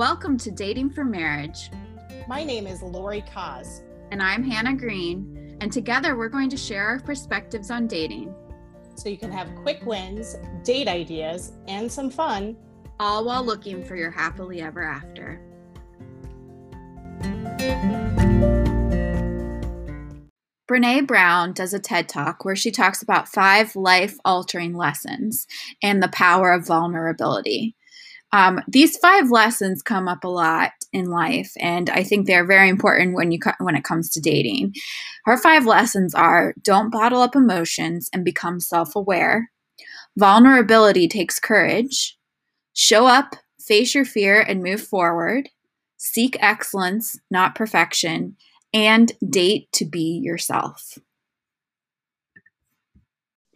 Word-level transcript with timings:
Welcome 0.00 0.38
to 0.38 0.50
Dating 0.50 0.88
for 0.88 1.04
Marriage. 1.04 1.70
My 2.26 2.42
name 2.42 2.66
is 2.66 2.80
Lori 2.80 3.20
Kaz. 3.20 3.82
And 4.10 4.22
I'm 4.22 4.42
Hannah 4.42 4.74
Green. 4.74 5.58
And 5.60 5.70
together 5.70 6.16
we're 6.16 6.30
going 6.30 6.48
to 6.48 6.56
share 6.56 6.86
our 6.86 7.00
perspectives 7.00 7.70
on 7.70 7.86
dating. 7.86 8.34
So 8.94 9.10
you 9.10 9.18
can 9.18 9.30
have 9.30 9.54
quick 9.56 9.84
wins, 9.84 10.36
date 10.64 10.88
ideas, 10.88 11.52
and 11.68 11.92
some 11.92 12.08
fun. 12.08 12.56
All 12.98 13.26
while 13.26 13.44
looking 13.44 13.84
for 13.84 13.94
your 13.94 14.10
happily 14.10 14.62
ever 14.62 14.82
after. 14.82 15.38
Brene 20.66 21.06
Brown 21.06 21.52
does 21.52 21.74
a 21.74 21.78
TED 21.78 22.08
talk 22.08 22.42
where 22.46 22.56
she 22.56 22.70
talks 22.70 23.02
about 23.02 23.28
five 23.28 23.76
life 23.76 24.16
altering 24.24 24.74
lessons 24.74 25.46
and 25.82 26.02
the 26.02 26.08
power 26.08 26.54
of 26.54 26.66
vulnerability. 26.66 27.76
Um, 28.32 28.60
these 28.68 28.96
five 28.98 29.30
lessons 29.30 29.82
come 29.82 30.06
up 30.06 30.22
a 30.24 30.28
lot 30.28 30.72
in 30.92 31.06
life, 31.06 31.52
and 31.58 31.90
I 31.90 32.04
think 32.04 32.26
they're 32.26 32.46
very 32.46 32.68
important 32.68 33.14
when 33.14 33.32
you 33.32 33.40
when 33.58 33.76
it 33.76 33.84
comes 33.84 34.08
to 34.10 34.20
dating. 34.20 34.74
Her 35.24 35.36
five 35.36 35.66
lessons 35.66 36.14
are: 36.14 36.54
don't 36.62 36.90
bottle 36.90 37.22
up 37.22 37.34
emotions 37.34 38.08
and 38.12 38.24
become 38.24 38.60
self-aware. 38.60 39.50
Vulnerability 40.16 41.08
takes 41.08 41.40
courage. 41.40 42.16
Show 42.74 43.06
up, 43.06 43.34
face 43.60 43.94
your 43.94 44.04
fear, 44.04 44.40
and 44.40 44.62
move 44.62 44.80
forward. 44.80 45.48
Seek 45.96 46.36
excellence, 46.40 47.18
not 47.30 47.54
perfection, 47.54 48.36
and 48.72 49.12
date 49.28 49.70
to 49.72 49.84
be 49.84 50.20
yourself. 50.22 50.98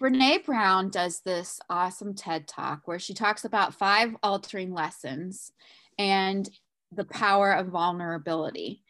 Brene 0.05 0.45
Brown 0.45 0.91
does 0.91 1.21
this 1.21 1.61
awesome 1.71 2.13
TED 2.13 2.47
talk 2.47 2.83
where 2.85 2.99
she 2.99 3.15
talks 3.15 3.47
about 3.47 3.73
five 3.73 4.15
altering 4.23 4.75
lessons 4.75 5.51
and 5.99 6.47
the 6.93 7.07
power 7.07 7.53
of 7.53 7.69
vulnerability. 7.69 8.83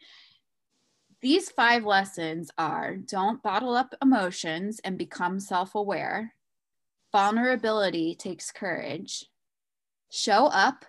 These 1.21 1.51
five 1.51 1.85
lessons 1.85 2.51
are 2.57 2.97
don't 2.97 3.41
bottle 3.41 3.75
up 3.75 3.95
emotions 4.01 4.81
and 4.83 4.97
become 4.97 5.39
self 5.39 5.73
aware. 5.73 6.33
Vulnerability 7.13 8.13
takes 8.15 8.51
courage. 8.51 9.27
Show 10.11 10.47
up, 10.47 10.83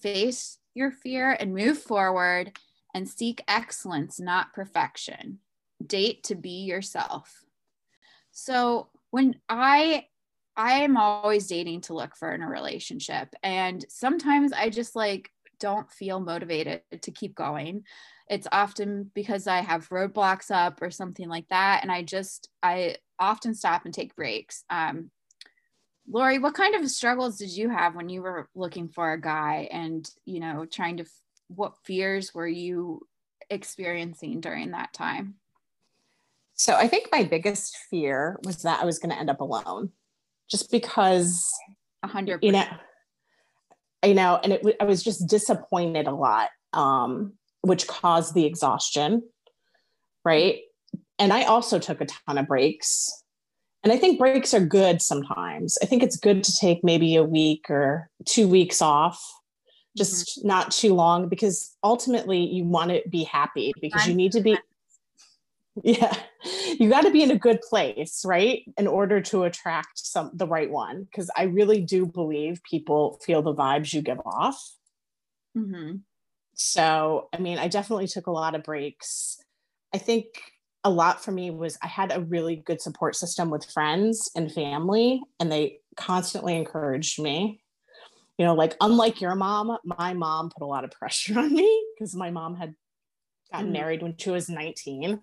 face 0.00 0.58
your 0.74 0.90
fear, 0.90 1.36
and 1.38 1.54
move 1.54 1.78
forward 1.78 2.58
and 2.92 3.08
seek 3.08 3.44
excellence, 3.46 4.18
not 4.18 4.52
perfection. 4.52 5.38
Date 5.86 6.24
to 6.24 6.34
be 6.34 6.64
yourself. 6.64 7.44
So, 8.32 8.88
when 9.10 9.36
I 9.48 10.06
I 10.56 10.80
am 10.80 10.96
always 10.96 11.46
dating 11.46 11.82
to 11.82 11.94
look 11.94 12.16
for 12.16 12.32
in 12.32 12.42
a 12.42 12.48
relationship 12.48 13.34
and 13.42 13.84
sometimes 13.88 14.52
I 14.52 14.70
just 14.70 14.96
like 14.96 15.30
don't 15.60 15.90
feel 15.90 16.20
motivated 16.20 16.82
to 17.02 17.10
keep 17.10 17.34
going. 17.34 17.84
It's 18.28 18.46
often 18.52 19.10
because 19.14 19.46
I 19.46 19.60
have 19.60 19.88
roadblocks 19.88 20.50
up 20.50 20.82
or 20.82 20.90
something 20.90 21.28
like 21.28 21.48
that 21.48 21.80
and 21.82 21.92
I 21.92 22.02
just 22.02 22.48
I 22.62 22.96
often 23.18 23.54
stop 23.54 23.84
and 23.84 23.94
take 23.94 24.16
breaks. 24.16 24.64
Um 24.70 25.10
Lori, 26.10 26.38
what 26.38 26.54
kind 26.54 26.74
of 26.74 26.90
struggles 26.90 27.36
did 27.36 27.54
you 27.54 27.68
have 27.68 27.94
when 27.94 28.08
you 28.08 28.22
were 28.22 28.48
looking 28.54 28.88
for 28.88 29.12
a 29.12 29.20
guy 29.20 29.68
and, 29.70 30.08
you 30.24 30.40
know, 30.40 30.64
trying 30.64 30.96
to 30.96 31.04
what 31.48 31.76
fears 31.84 32.34
were 32.34 32.48
you 32.48 33.06
experiencing 33.50 34.40
during 34.40 34.70
that 34.70 34.94
time? 34.94 35.34
So 36.58 36.74
I 36.74 36.88
think 36.88 37.08
my 37.12 37.22
biggest 37.22 37.78
fear 37.88 38.38
was 38.44 38.62
that 38.62 38.82
I 38.82 38.84
was 38.84 38.98
going 38.98 39.10
to 39.10 39.18
end 39.18 39.30
up 39.30 39.40
alone, 39.40 39.90
just 40.50 40.70
because. 40.70 41.48
A 42.02 42.08
hundred. 42.08 42.42
You 42.42 42.52
know. 42.52 42.64
You 44.04 44.14
know, 44.14 44.38
and 44.42 44.52
it, 44.52 44.76
I 44.80 44.84
was 44.84 45.02
just 45.02 45.28
disappointed 45.28 46.06
a 46.06 46.14
lot, 46.14 46.50
um, 46.72 47.32
which 47.62 47.88
caused 47.88 48.34
the 48.34 48.44
exhaustion, 48.44 49.22
right? 50.24 50.60
And 51.18 51.32
I 51.32 51.44
also 51.44 51.80
took 51.80 52.00
a 52.00 52.06
ton 52.06 52.38
of 52.38 52.46
breaks, 52.46 53.10
and 53.82 53.92
I 53.92 53.96
think 53.96 54.18
breaks 54.18 54.54
are 54.54 54.64
good 54.64 55.02
sometimes. 55.02 55.78
I 55.82 55.86
think 55.86 56.02
it's 56.02 56.16
good 56.16 56.44
to 56.44 56.56
take 56.56 56.84
maybe 56.84 57.16
a 57.16 57.24
week 57.24 57.66
or 57.70 58.08
two 58.24 58.46
weeks 58.46 58.80
off 58.80 59.20
just 59.96 60.38
mm-hmm. 60.38 60.48
not 60.48 60.70
too 60.70 60.94
long 60.94 61.28
because 61.28 61.76
ultimately 61.82 62.38
you 62.38 62.64
want 62.64 62.90
to 62.90 63.02
be 63.08 63.24
happy 63.24 63.72
because 63.80 64.06
you 64.06 64.14
need 64.14 64.32
to 64.32 64.40
be 64.40 64.56
yeah. 65.84 66.14
You 66.78 66.88
got 66.88 67.02
to 67.02 67.10
be 67.10 67.22
in 67.22 67.30
a 67.30 67.38
good 67.38 67.60
place 67.62 68.24
right 68.24 68.62
in 68.76 68.86
order 68.86 69.20
to 69.22 69.44
attract 69.44 69.98
some 69.98 70.30
the 70.34 70.46
right 70.46 70.70
one 70.70 71.04
because 71.04 71.30
i 71.36 71.44
really 71.44 71.80
do 71.80 72.06
believe 72.06 72.62
people 72.62 73.18
feel 73.24 73.42
the 73.42 73.54
vibes 73.54 73.92
you 73.92 74.02
give 74.02 74.20
off. 74.24 74.62
Mm-hmm. 75.56 75.96
so 76.54 77.28
i 77.32 77.38
mean 77.38 77.58
i 77.58 77.66
definitely 77.66 78.06
took 78.06 78.26
a 78.26 78.32
lot 78.32 78.54
of 78.54 78.62
breaks. 78.62 79.38
I 79.92 79.98
think 79.98 80.26
a 80.84 80.90
lot 80.90 81.24
for 81.24 81.32
me 81.32 81.50
was 81.50 81.76
i 81.82 81.88
had 81.88 82.12
a 82.12 82.20
really 82.20 82.56
good 82.56 82.80
support 82.80 83.16
system 83.16 83.50
with 83.50 83.64
friends 83.64 84.30
and 84.36 84.52
family 84.52 85.20
and 85.40 85.50
they 85.50 85.80
constantly 85.96 86.56
encouraged 86.56 87.20
me. 87.20 87.60
You 88.36 88.44
know 88.44 88.54
like 88.54 88.76
unlike 88.80 89.20
your 89.20 89.34
mom 89.34 89.76
my 89.84 90.14
mom 90.14 90.50
put 90.50 90.62
a 90.62 90.66
lot 90.66 90.84
of 90.84 90.92
pressure 90.92 91.38
on 91.38 91.52
me 91.52 91.84
because 91.94 92.14
my 92.14 92.30
mom 92.30 92.54
had 92.54 92.74
gotten 93.50 93.66
mm-hmm. 93.66 93.72
married 93.72 94.02
when 94.02 94.16
she 94.16 94.30
was 94.30 94.48
19 94.48 95.20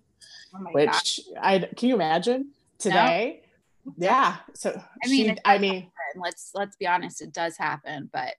oh 0.54 0.58
which. 0.72 1.20
I 1.40 1.58
can 1.76 1.88
you 1.88 1.94
imagine 1.94 2.52
today? 2.78 3.42
No. 3.84 3.92
Yeah. 3.98 4.36
So 4.54 4.70
I 5.04 5.08
mean, 5.08 5.34
she, 5.34 5.38
I 5.44 5.58
mean, 5.58 5.74
happen. 5.74 6.22
let's 6.22 6.50
let's 6.54 6.76
be 6.76 6.86
honest, 6.86 7.22
it 7.22 7.32
does 7.32 7.56
happen, 7.56 8.10
but 8.12 8.34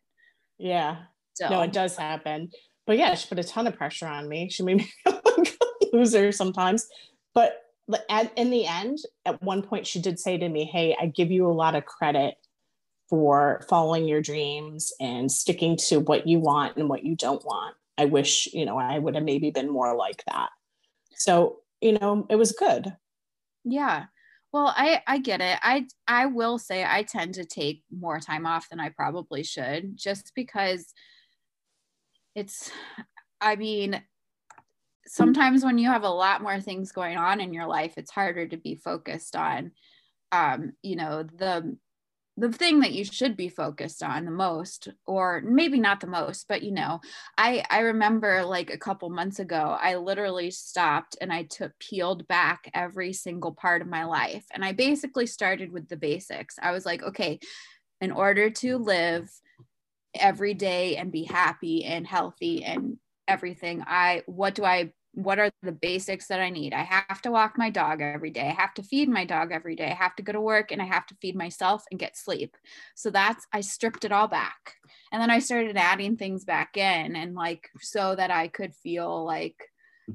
yeah, 0.57 1.03
so. 1.33 1.49
no, 1.49 1.61
it 1.61 1.73
does 1.73 1.95
happen. 1.95 2.51
But 2.85 2.97
yeah, 2.97 3.13
she 3.15 3.27
put 3.27 3.39
a 3.39 3.43
ton 3.43 3.67
of 3.67 3.75
pressure 3.75 4.07
on 4.07 4.27
me. 4.27 4.49
She 4.49 4.63
made 4.63 4.77
me 4.77 4.91
like 5.05 5.57
a 5.61 5.85
loser 5.93 6.31
sometimes. 6.31 6.87
But 7.33 7.61
at, 8.09 8.31
in 8.37 8.49
the 8.49 8.65
end, 8.65 8.97
at 9.25 9.41
one 9.41 9.61
point, 9.61 9.85
she 9.87 10.01
did 10.01 10.19
say 10.19 10.37
to 10.37 10.49
me, 10.49 10.65
"Hey, 10.65 10.95
I 10.99 11.07
give 11.07 11.31
you 11.31 11.47
a 11.47 11.53
lot 11.53 11.75
of 11.75 11.85
credit." 11.85 12.35
for 13.09 13.63
following 13.69 14.07
your 14.07 14.21
dreams 14.21 14.93
and 14.99 15.31
sticking 15.31 15.77
to 15.77 15.99
what 15.99 16.27
you 16.27 16.39
want 16.39 16.77
and 16.77 16.89
what 16.89 17.03
you 17.03 17.15
don't 17.15 17.43
want. 17.45 17.75
I 17.97 18.05
wish, 18.05 18.47
you 18.53 18.65
know, 18.65 18.77
I 18.77 18.99
would 18.99 19.15
have 19.15 19.23
maybe 19.23 19.49
been 19.49 19.71
more 19.71 19.95
like 19.95 20.23
that. 20.27 20.49
So, 21.15 21.59
you 21.81 21.93
know, 21.93 22.25
it 22.29 22.35
was 22.35 22.51
good. 22.51 22.95
Yeah. 23.63 24.05
Well, 24.53 24.73
I 24.75 25.01
I 25.05 25.19
get 25.19 25.41
it. 25.41 25.59
I 25.61 25.87
I 26.07 26.27
will 26.27 26.57
say 26.57 26.83
I 26.83 27.03
tend 27.03 27.35
to 27.35 27.45
take 27.45 27.83
more 27.91 28.19
time 28.19 28.45
off 28.45 28.69
than 28.69 28.79
I 28.79 28.89
probably 28.89 29.43
should 29.43 29.97
just 29.97 30.31
because 30.35 30.93
it's 32.35 32.71
I 33.41 33.55
mean, 33.55 34.01
sometimes 35.05 35.63
when 35.63 35.77
you 35.77 35.89
have 35.89 36.03
a 36.03 36.09
lot 36.09 36.41
more 36.41 36.59
things 36.59 36.91
going 36.91 37.17
on 37.17 37.39
in 37.39 37.53
your 37.53 37.67
life, 37.67 37.93
it's 37.97 38.11
harder 38.11 38.47
to 38.47 38.57
be 38.57 38.75
focused 38.75 39.35
on 39.35 39.71
um, 40.31 40.73
you 40.81 40.95
know, 40.95 41.23
the 41.23 41.77
the 42.39 42.51
thing 42.51 42.81
that 42.81 42.93
you 42.93 43.03
should 43.03 43.35
be 43.35 43.49
focused 43.49 44.03
on 44.03 44.23
the 44.23 44.31
most 44.31 44.89
or 45.07 45.41
maybe 45.43 45.79
not 45.79 45.99
the 45.99 46.07
most 46.07 46.47
but 46.47 46.61
you 46.61 46.71
know 46.71 47.01
i 47.37 47.63
i 47.69 47.79
remember 47.79 48.45
like 48.45 48.69
a 48.69 48.77
couple 48.77 49.09
months 49.09 49.39
ago 49.39 49.75
i 49.81 49.95
literally 49.95 50.51
stopped 50.51 51.17
and 51.19 51.33
i 51.33 51.43
took 51.43 51.77
peeled 51.79 52.27
back 52.27 52.69
every 52.73 53.11
single 53.11 53.51
part 53.51 53.81
of 53.81 53.87
my 53.87 54.05
life 54.05 54.45
and 54.53 54.63
i 54.63 54.71
basically 54.71 55.25
started 55.25 55.71
with 55.71 55.89
the 55.89 55.97
basics. 55.97 56.55
I 56.61 56.71
was 56.71 56.85
like 56.85 57.01
okay 57.03 57.39
in 57.99 58.11
order 58.11 58.51
to 58.51 58.77
live 58.77 59.29
every 60.13 60.53
day 60.53 60.95
and 60.95 61.11
be 61.11 61.23
happy 61.23 61.83
and 61.83 62.05
healthy 62.05 62.63
and 62.63 62.97
everything 63.27 63.83
i 63.85 64.21
what 64.25 64.55
do 64.55 64.63
i 64.63 64.91
what 65.17 65.39
are 65.39 65.49
the 65.63 65.71
basics 65.71 66.27
that 66.27 66.39
I 66.39 66.51
need? 66.51 66.75
I 66.75 66.83
have 66.83 67.23
to 67.23 67.31
walk 67.31 67.57
my 67.57 67.71
dog 67.71 68.03
every 68.03 68.29
day. 68.29 68.49
I 68.49 68.61
have 68.61 68.75
to 68.75 68.83
feed 68.83 69.09
my 69.09 69.25
dog 69.25 69.51
every 69.51 69.75
day. 69.75 69.89
I 69.89 69.95
have 69.95 70.15
to 70.17 70.23
go 70.23 70.31
to 70.31 70.39
work 70.39 70.71
and 70.71 70.79
I 70.79 70.85
have 70.85 71.07
to 71.07 71.15
feed 71.15 71.35
myself 71.35 71.83
and 71.89 71.99
get 71.99 72.15
sleep. 72.15 72.55
So 72.95 73.09
that's, 73.09 73.43
I 73.51 73.61
stripped 73.61 74.05
it 74.05 74.11
all 74.11 74.27
back. 74.27 74.75
And 75.11 75.19
then 75.19 75.31
I 75.31 75.39
started 75.39 75.75
adding 75.75 76.17
things 76.17 76.45
back 76.45 76.77
in 76.77 77.15
and 77.15 77.33
like 77.33 77.67
so 77.81 78.13
that 78.15 78.29
I 78.29 78.47
could 78.47 78.75
feel 78.75 79.25
like, 79.25 79.55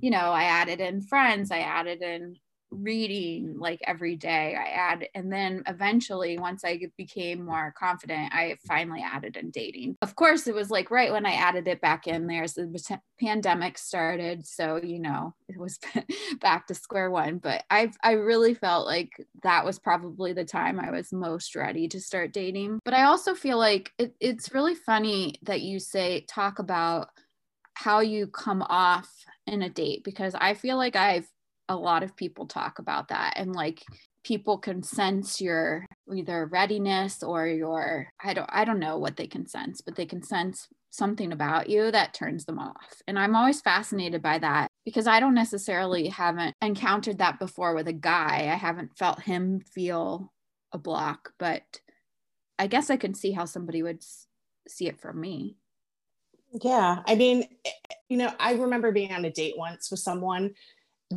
you 0.00 0.10
know, 0.10 0.30
I 0.30 0.44
added 0.44 0.80
in 0.80 1.02
friends, 1.02 1.50
I 1.50 1.58
added 1.58 2.00
in 2.00 2.36
reading 2.72 3.54
like 3.58 3.80
every 3.86 4.16
day 4.16 4.56
i 4.58 4.70
add 4.70 5.06
and 5.14 5.30
then 5.30 5.62
eventually 5.66 6.38
once 6.38 6.64
i 6.64 6.80
became 6.96 7.44
more 7.44 7.74
confident 7.78 8.32
i 8.34 8.56
finally 8.66 9.02
added 9.02 9.36
in 9.36 9.50
dating. 9.50 9.96
Of 10.02 10.16
course 10.16 10.46
it 10.46 10.54
was 10.54 10.70
like 10.70 10.90
right 10.90 11.12
when 11.12 11.26
i 11.26 11.32
added 11.32 11.68
it 11.68 11.80
back 11.80 12.06
in 12.06 12.26
there 12.26 12.46
the 12.46 12.98
pandemic 13.20 13.78
started 13.78 14.46
so 14.46 14.80
you 14.82 14.98
know 14.98 15.34
it 15.48 15.58
was 15.58 15.78
back 16.40 16.66
to 16.66 16.74
square 16.74 17.10
one 17.10 17.38
but 17.38 17.64
i 17.70 17.90
i 18.02 18.12
really 18.12 18.54
felt 18.54 18.86
like 18.86 19.10
that 19.42 19.64
was 19.64 19.78
probably 19.78 20.32
the 20.32 20.44
time 20.44 20.80
i 20.80 20.90
was 20.90 21.12
most 21.12 21.54
ready 21.54 21.88
to 21.88 22.00
start 22.00 22.32
dating. 22.32 22.78
But 22.84 22.94
i 22.94 23.04
also 23.04 23.34
feel 23.34 23.58
like 23.58 23.92
it, 23.98 24.14
it's 24.20 24.54
really 24.54 24.74
funny 24.74 25.34
that 25.42 25.60
you 25.60 25.78
say 25.78 26.24
talk 26.28 26.58
about 26.58 27.08
how 27.74 28.00
you 28.00 28.26
come 28.26 28.62
off 28.62 29.10
in 29.46 29.62
a 29.62 29.70
date 29.70 30.04
because 30.04 30.34
i 30.34 30.54
feel 30.54 30.76
like 30.76 30.94
i've 30.94 31.28
a 31.72 31.76
lot 31.76 32.02
of 32.02 32.16
people 32.16 32.46
talk 32.46 32.78
about 32.78 33.08
that 33.08 33.34
and 33.36 33.52
like 33.52 33.82
people 34.24 34.58
can 34.58 34.82
sense 34.82 35.40
your 35.40 35.84
either 36.14 36.46
readiness 36.46 37.22
or 37.22 37.46
your 37.46 38.12
I 38.22 38.34
don't 38.34 38.48
I 38.52 38.64
don't 38.64 38.78
know 38.78 38.98
what 38.98 39.16
they 39.16 39.26
can 39.26 39.46
sense, 39.46 39.80
but 39.80 39.96
they 39.96 40.06
can 40.06 40.22
sense 40.22 40.68
something 40.90 41.32
about 41.32 41.70
you 41.70 41.90
that 41.90 42.14
turns 42.14 42.44
them 42.44 42.58
off. 42.58 43.02
And 43.06 43.18
I'm 43.18 43.34
always 43.34 43.62
fascinated 43.62 44.22
by 44.22 44.38
that 44.38 44.68
because 44.84 45.06
I 45.06 45.20
don't 45.20 45.34
necessarily 45.34 46.08
haven't 46.08 46.54
encountered 46.60 47.18
that 47.18 47.38
before 47.38 47.74
with 47.74 47.88
a 47.88 47.94
guy. 47.94 48.50
I 48.52 48.56
haven't 48.56 48.96
felt 48.98 49.22
him 49.22 49.60
feel 49.60 50.30
a 50.70 50.78
block, 50.78 51.32
but 51.38 51.80
I 52.58 52.66
guess 52.66 52.90
I 52.90 52.96
can 52.96 53.14
see 53.14 53.32
how 53.32 53.46
somebody 53.46 53.82
would 53.82 54.04
see 54.68 54.86
it 54.86 55.00
from 55.00 55.20
me. 55.20 55.56
Yeah. 56.62 57.02
I 57.06 57.14
mean, 57.14 57.44
eh, 57.64 57.70
you 58.10 58.18
know, 58.18 58.30
I 58.38 58.52
remember 58.52 58.92
being 58.92 59.12
on 59.12 59.24
a 59.24 59.30
date 59.30 59.54
once 59.56 59.90
with 59.90 60.00
someone 60.00 60.52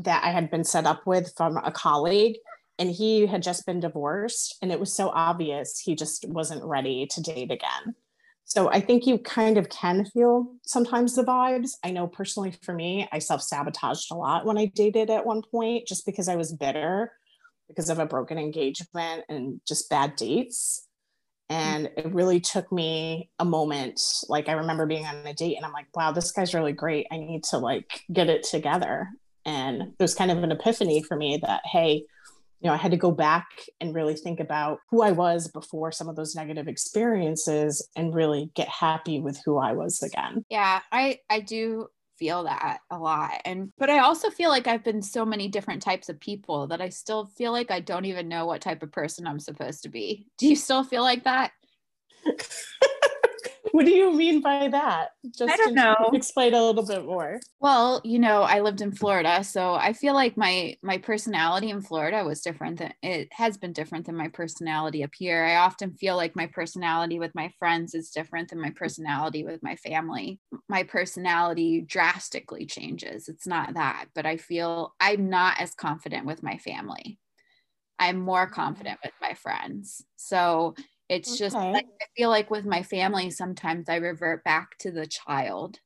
that 0.04 0.24
I 0.24 0.30
had 0.30 0.52
been 0.52 0.64
set 0.64 0.86
up 0.86 1.06
with 1.06 1.34
from 1.36 1.58
a 1.58 1.72
colleague 1.72 2.38
and 2.78 2.90
he 2.90 3.26
had 3.26 3.44
just 3.44 3.66
been 3.66 3.80
divorced 3.80 4.58
and 4.62 4.72
it 4.72 4.80
was 4.80 4.94
so 4.94 5.10
obvious 5.10 5.80
he 5.80 5.96
just 5.96 6.28
wasn't 6.28 6.64
ready 6.64 7.08
to 7.12 7.22
date 7.22 7.52
again. 7.52 7.96
So 8.44 8.70
i 8.70 8.80
think 8.80 9.08
you 9.08 9.18
kind 9.18 9.58
of 9.58 9.70
can 9.70 10.06
feel 10.06 10.54
sometimes 10.66 11.16
the 11.16 11.24
vibes. 11.24 11.72
I 11.84 11.92
know 11.92 12.08
personally 12.08 12.54
for 12.62 12.74
me 12.74 13.08
i 13.12 13.20
self-sabotaged 13.20 14.12
a 14.12 14.16
lot 14.16 14.46
when 14.46 14.58
i 14.58 14.66
dated 14.66 15.10
at 15.10 15.26
one 15.26 15.42
point 15.42 15.88
just 15.88 16.06
because 16.06 16.28
i 16.28 16.36
was 16.36 16.54
bitter 16.54 17.12
because 17.68 17.90
of 17.90 18.00
a 18.00 18.06
broken 18.06 18.38
engagement 18.38 19.24
and 19.28 19.60
just 19.68 19.90
bad 19.90 20.16
dates. 20.16 20.88
And 21.50 21.90
it 21.98 22.12
really 22.14 22.40
took 22.40 22.72
me 22.72 23.30
a 23.40 23.46
moment 23.46 24.02
like 24.30 24.50
i 24.50 24.54
remember 24.54 24.86
being 24.86 25.06
on 25.06 25.26
a 25.26 25.34
date 25.34 25.56
and 25.56 25.66
i'm 25.66 25.74
like 25.74 25.88
wow 25.96 26.12
this 26.12 26.32
guy's 26.32 26.54
really 26.54 26.74
great. 26.74 27.08
I 27.12 27.18
need 27.18 27.44
to 27.46 27.58
like 27.58 28.02
get 28.12 28.30
it 28.30 28.44
together 28.44 29.10
and 29.46 29.94
there's 29.98 30.16
kind 30.16 30.32
of 30.32 30.44
an 30.44 30.52
epiphany 30.52 31.04
for 31.04 31.16
me 31.16 31.38
that 31.42 31.62
hey 31.66 32.06
you 32.62 32.70
know, 32.70 32.74
I 32.74 32.78
had 32.78 32.92
to 32.92 32.98
go 32.98 33.12
back 33.12 33.46
and 33.80 33.94
really 33.94 34.16
think 34.16 34.40
about 34.40 34.80
who 34.90 35.04
I 35.04 35.12
was 35.12 35.48
before 35.50 35.92
some 35.92 36.10
of 36.10 36.16
those 36.16 36.34
negative 36.34 36.68
experiences 36.68 37.88
and 37.96 38.16
really 38.16 38.50
get 38.56 38.68
happy 38.68 39.20
with 39.20 39.40
who 39.46 39.58
I 39.58 39.74
was 39.74 40.02
again. 40.02 40.44
Yeah, 40.50 40.80
I 40.92 41.20
I 41.30 41.42
do 41.42 41.90
feel 42.18 42.46
that 42.46 42.80
a 42.90 42.98
lot. 42.98 43.42
And 43.46 43.72
but 43.78 43.90
I 43.90 44.00
also 44.00 44.30
feel 44.30 44.50
like 44.50 44.68
I've 44.68 44.84
been 44.84 45.02
so 45.02 45.26
many 45.26 45.48
different 45.48 45.82
types 45.82 46.10
of 46.10 46.20
people 46.20 46.68
that 46.68 46.82
I 46.82 46.90
still 46.90 47.28
feel 47.38 47.52
like 47.52 47.72
I 47.72 47.82
don't 47.82 48.06
even 48.06 48.30
know 48.30 48.46
what 48.46 48.62
type 48.62 48.82
of 48.82 48.92
person 48.92 49.28
I'm 49.28 49.40
supposed 49.40 49.84
to 49.84 49.90
be. 49.90 50.26
Do 50.38 50.48
you 50.48 50.56
still 50.56 50.84
feel 50.84 51.04
like 51.04 51.26
that? 51.26 51.52
what 53.76 53.86
do 53.86 53.92
you 53.92 54.14
mean 54.14 54.40
by 54.40 54.70
that? 54.70 55.10
Just 55.38 55.52
I 55.52 55.58
don't 55.58 55.76
know. 55.76 56.10
Explain 56.14 56.54
a 56.54 56.64
little 56.64 56.86
bit 56.86 57.04
more. 57.04 57.42
Well, 57.60 58.00
you 58.06 58.20
know, 58.20 58.44
I 58.44 58.62
lived 58.62 58.80
in 58.80 58.94
Florida, 58.94 59.44
so 59.44 59.74
I 59.74 59.92
feel 59.92 60.14
like 60.14 60.38
my 60.38 60.78
my 60.82 60.98
personality 60.98 61.72
in 61.72 61.82
Florida 61.82 62.24
was 62.24 62.40
different 62.40 62.80
than 62.80 62.94
it 63.04 63.28
has 63.34 63.58
been 63.58 63.74
different 63.74 64.06
than 64.06 64.16
my 64.16 64.30
personality 64.30 65.04
up 65.04 65.10
here. 65.14 65.44
I 65.44 65.58
often 65.58 65.92
feel 65.92 66.16
like 66.16 66.38
my 66.38 66.48
personality 66.48 67.20
with 67.20 67.36
my 67.36 67.52
friends 67.60 67.94
is 67.94 68.12
different 68.12 68.48
than 68.48 68.62
my 68.62 68.70
personality 68.70 69.44
with 69.44 69.62
my 69.62 69.76
family. 69.76 70.40
My 70.70 70.84
personality 70.84 71.82
drastically 71.82 72.66
changes. 72.66 73.28
It's 73.28 73.46
not 73.46 73.74
that, 73.74 74.06
but 74.16 74.26
I 74.26 74.38
feel 74.38 74.94
I'm 75.02 75.30
not 75.30 75.60
as 75.60 75.76
confident 75.76 76.26
with 76.26 76.42
my 76.42 76.60
family. 76.60 77.20
I'm 78.00 78.20
more 78.22 78.46
mm-hmm. 78.46 78.56
confident 78.56 79.00
with 79.04 79.14
my 79.22 79.34
friends. 79.34 80.02
So 80.16 80.76
it's 81.10 81.30
okay. 81.30 81.38
just 81.38 81.56
like, 81.56 81.86
I 82.02 82.06
feel 82.18 82.30
like 82.30 82.50
with 82.50 82.66
my 82.66 82.84
family, 82.84 83.30
sometimes 83.30 83.90
I 83.90 83.96
revert 83.98 84.44
back 84.44 84.78
to 84.80 84.92
the 84.92 85.06
child, 85.06 85.80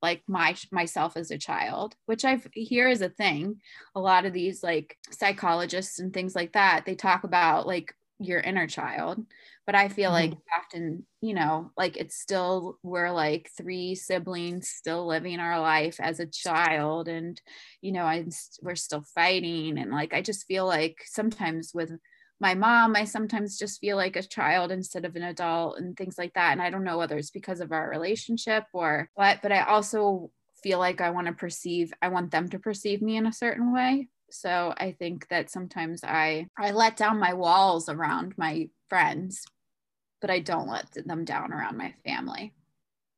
like 0.00 0.22
my 0.26 0.56
myself 0.70 1.16
as 1.16 1.30
a 1.30 1.38
child, 1.38 1.94
which 2.06 2.24
I've 2.24 2.46
here 2.54 2.88
is 2.88 3.02
a 3.02 3.08
thing. 3.08 3.60
A 3.94 4.00
lot 4.00 4.24
of 4.24 4.32
these 4.32 4.62
like 4.62 4.96
psychologists 5.10 5.98
and 5.98 6.12
things 6.12 6.34
like 6.34 6.52
that, 6.52 6.84
they 6.86 6.94
talk 6.94 7.24
about 7.24 7.66
like 7.66 7.94
your 8.18 8.40
inner 8.40 8.66
child. 8.66 9.24
But 9.66 9.74
I 9.74 9.88
feel 9.88 10.10
mm-hmm. 10.10 10.32
like 10.32 10.38
often, 10.58 11.06
you 11.20 11.34
know, 11.34 11.70
like 11.76 11.96
it's 11.96 12.16
still 12.16 12.78
we're 12.82 13.12
like 13.12 13.50
three 13.56 13.94
siblings 13.94 14.68
still 14.70 15.06
living 15.06 15.38
our 15.38 15.60
life 15.60 16.00
as 16.00 16.18
a 16.18 16.26
child, 16.26 17.08
and 17.08 17.40
you 17.80 17.92
know, 17.92 18.04
I 18.04 18.24
we're 18.62 18.74
still 18.74 19.04
fighting, 19.14 19.78
and 19.78 19.90
like 19.92 20.14
I 20.14 20.22
just 20.22 20.46
feel 20.46 20.66
like 20.66 20.96
sometimes 21.04 21.72
with 21.74 21.92
my 22.42 22.54
mom, 22.54 22.96
I 22.96 23.04
sometimes 23.04 23.56
just 23.56 23.80
feel 23.80 23.96
like 23.96 24.16
a 24.16 24.22
child 24.22 24.72
instead 24.72 25.04
of 25.04 25.14
an 25.14 25.22
adult 25.22 25.78
and 25.78 25.96
things 25.96 26.18
like 26.18 26.34
that. 26.34 26.50
And 26.50 26.60
I 26.60 26.70
don't 26.70 26.82
know 26.82 26.98
whether 26.98 27.16
it's 27.16 27.30
because 27.30 27.60
of 27.60 27.70
our 27.70 27.88
relationship 27.88 28.64
or 28.72 29.08
what, 29.14 29.38
but 29.42 29.52
I 29.52 29.62
also 29.62 30.32
feel 30.60 30.80
like 30.80 31.00
I 31.00 31.10
want 31.10 31.28
to 31.28 31.32
perceive, 31.32 31.92
I 32.02 32.08
want 32.08 32.32
them 32.32 32.48
to 32.48 32.58
perceive 32.58 33.00
me 33.00 33.16
in 33.16 33.26
a 33.26 33.32
certain 33.32 33.72
way. 33.72 34.08
So 34.28 34.74
I 34.76 34.90
think 34.98 35.28
that 35.28 35.50
sometimes 35.50 36.02
I 36.02 36.48
I 36.58 36.72
let 36.72 36.96
down 36.96 37.20
my 37.20 37.32
walls 37.34 37.88
around 37.88 38.34
my 38.36 38.70
friends, 38.88 39.44
but 40.20 40.30
I 40.30 40.40
don't 40.40 40.68
let 40.68 40.90
them 41.06 41.24
down 41.24 41.52
around 41.52 41.76
my 41.76 41.94
family. 42.04 42.54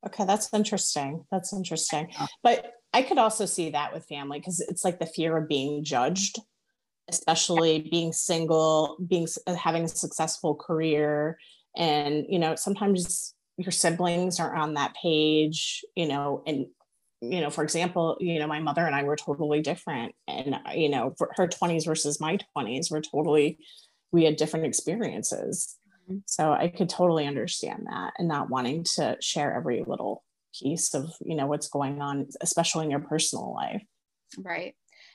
Okay, 0.07 0.27
that's 0.27 0.53
interesting. 0.53 1.25
That's 1.31 1.55
interesting. 1.55 2.13
But 2.43 2.75
I 2.93 3.03
could 3.03 3.19
also 3.19 3.47
see 3.47 3.71
that 3.71 3.95
with 3.95 4.05
family 4.05 4.39
because 4.39 4.61
it's 4.61 4.85
like 4.85 4.99
the 4.99 5.07
fear 5.07 5.37
of 5.39 5.49
being 5.49 5.83
judged 5.83 6.39
especially 7.09 7.89
being 7.91 8.13
single, 8.13 8.97
being 9.07 9.27
uh, 9.47 9.55
having 9.55 9.85
a 9.85 9.89
successful 9.89 10.55
career, 10.55 11.39
and 11.77 12.25
you 12.29 12.39
know 12.39 12.55
sometimes 12.55 13.35
your 13.57 13.73
siblings 13.73 14.41
are 14.41 14.55
on 14.55 14.75
that 14.75 14.95
page, 15.01 15.85
you 15.95 16.07
know, 16.09 16.43
and 16.47 16.67
you 17.21 17.41
know, 17.41 17.51
for 17.51 17.63
example, 17.63 18.17
you 18.21 18.39
know, 18.39 18.47
my 18.47 18.61
mother 18.61 18.85
and 18.85 18.95
I 18.95 19.05
were 19.05 19.17
totally 19.17 19.61
different, 19.61 20.15
and 20.29 20.55
uh, 20.55 20.73
you 20.75 20.89
know, 20.89 21.15
for 21.17 21.31
her 21.37 21.47
twenties 21.47 21.85
versus 21.85 22.21
my 22.21 22.39
twenties 22.53 22.91
were 22.91 23.01
totally, 23.01 23.59
we 24.13 24.25
had 24.25 24.37
different 24.37 24.67
experiences. 24.67 25.77
Mm-hmm. 26.11 26.19
So 26.27 26.53
I 26.53 26.69
could 26.69 26.89
totally 26.89 27.27
understand 27.27 27.87
that 27.91 28.13
and 28.19 28.29
not 28.29 28.51
wanting 28.51 28.85
to 28.97 29.17
share 29.21 29.55
every 29.55 29.85
little 29.87 30.23
piece 30.61 30.95
of 30.95 31.13
you 31.21 31.35
know 31.35 31.47
what's 31.47 31.69
going 31.69 32.01
on 32.01 32.29
especially 32.41 32.85
in 32.85 32.91
your 32.91 33.01
personal 33.01 33.53
life 33.55 33.83
right 34.39 34.75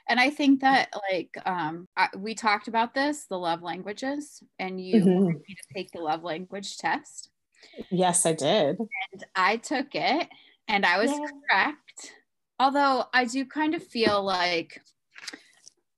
and 0.09 0.19
i 0.19 0.29
think 0.29 0.61
that 0.61 0.91
like 1.11 1.31
um 1.45 1.88
I, 1.95 2.09
we 2.17 2.35
talked 2.35 2.67
about 2.67 2.94
this 2.94 3.25
the 3.25 3.38
love 3.38 3.61
languages 3.61 4.44
and 4.57 4.83
you 4.83 5.01
mm-hmm. 5.01 5.09
wanted 5.09 5.41
me 5.47 5.56
to 5.56 5.73
take 5.73 5.91
the 5.91 6.01
love 6.01 6.23
language 6.23 6.77
test 6.77 7.29
yes 7.89 8.25
i 8.25 8.33
did 8.33 8.77
and 8.79 9.25
i 9.35 9.57
took 9.57 9.94
it 9.94 10.27
and 10.67 10.85
i 10.85 10.97
was 11.00 11.11
yeah. 11.11 11.17
correct 11.50 12.13
although 12.59 13.06
i 13.13 13.25
do 13.25 13.45
kind 13.45 13.75
of 13.75 13.83
feel 13.83 14.21
like 14.23 14.81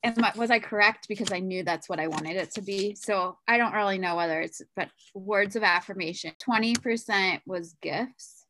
and 0.04 0.18
was 0.36 0.50
I 0.50 0.60
correct 0.60 1.08
because 1.08 1.32
I 1.32 1.40
knew 1.40 1.64
that's 1.64 1.88
what 1.88 2.00
I 2.00 2.08
wanted 2.08 2.36
it 2.36 2.52
to 2.56 2.62
be? 2.62 2.96
So 2.96 3.38
I 3.48 3.58
don't 3.58 3.74
really 3.74 4.00
know 4.00 4.16
whether 4.16 4.42
it's, 4.42 4.62
but 4.76 4.90
words 5.14 5.56
of 5.56 5.64
affirmation 5.64 6.34
20% 6.42 7.42
was 7.46 7.76
gifts. 7.82 8.46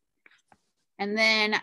And 0.98 1.16
then 1.16 1.56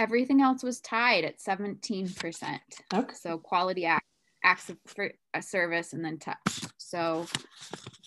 everything 0.00 0.40
else 0.40 0.62
was 0.62 0.80
tied 0.80 1.24
at 1.24 1.38
17%. 1.38 2.58
Okay. 2.94 3.14
So 3.14 3.36
quality 3.36 3.84
act, 3.84 4.06
acts 4.42 4.70
of 4.70 4.78
for, 4.86 5.12
a 5.34 5.42
service 5.42 5.92
and 5.92 6.02
then 6.02 6.18
touch. 6.18 6.38
So 6.78 7.26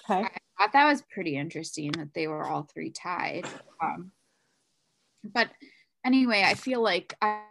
okay. 0.10 0.24
I 0.24 0.30
thought 0.58 0.74
that 0.74 0.88
was 0.88 1.04
pretty 1.04 1.38
interesting 1.38 1.92
that 1.92 2.10
they 2.16 2.28
were 2.28 2.44
all 2.44 2.68
three 2.74 2.90
tied. 2.90 3.46
Um, 3.82 4.12
but 5.24 5.50
anyway, 6.04 6.44
I 6.44 6.56
feel 6.56 6.82
like 6.82 7.16
I, 7.22 7.44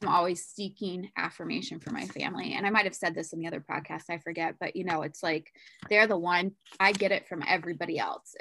I'm 0.00 0.08
always 0.08 0.46
seeking 0.46 1.10
affirmation 1.14 1.78
for 1.78 1.90
my 1.90 2.06
family. 2.06 2.54
And 2.54 2.66
I 2.66 2.70
might 2.70 2.86
have 2.86 2.94
said 2.94 3.14
this 3.14 3.34
in 3.34 3.40
the 3.40 3.48
other 3.48 3.62
podcast, 3.70 4.04
I 4.08 4.16
forget, 4.16 4.54
but 4.58 4.74
you 4.74 4.84
know, 4.84 5.02
it's 5.02 5.22
like 5.22 5.52
they're 5.90 6.06
the 6.06 6.16
one 6.16 6.52
I 6.80 6.92
get 6.92 7.12
it 7.12 7.28
from 7.28 7.44
everybody 7.46 7.98
else 7.98 8.34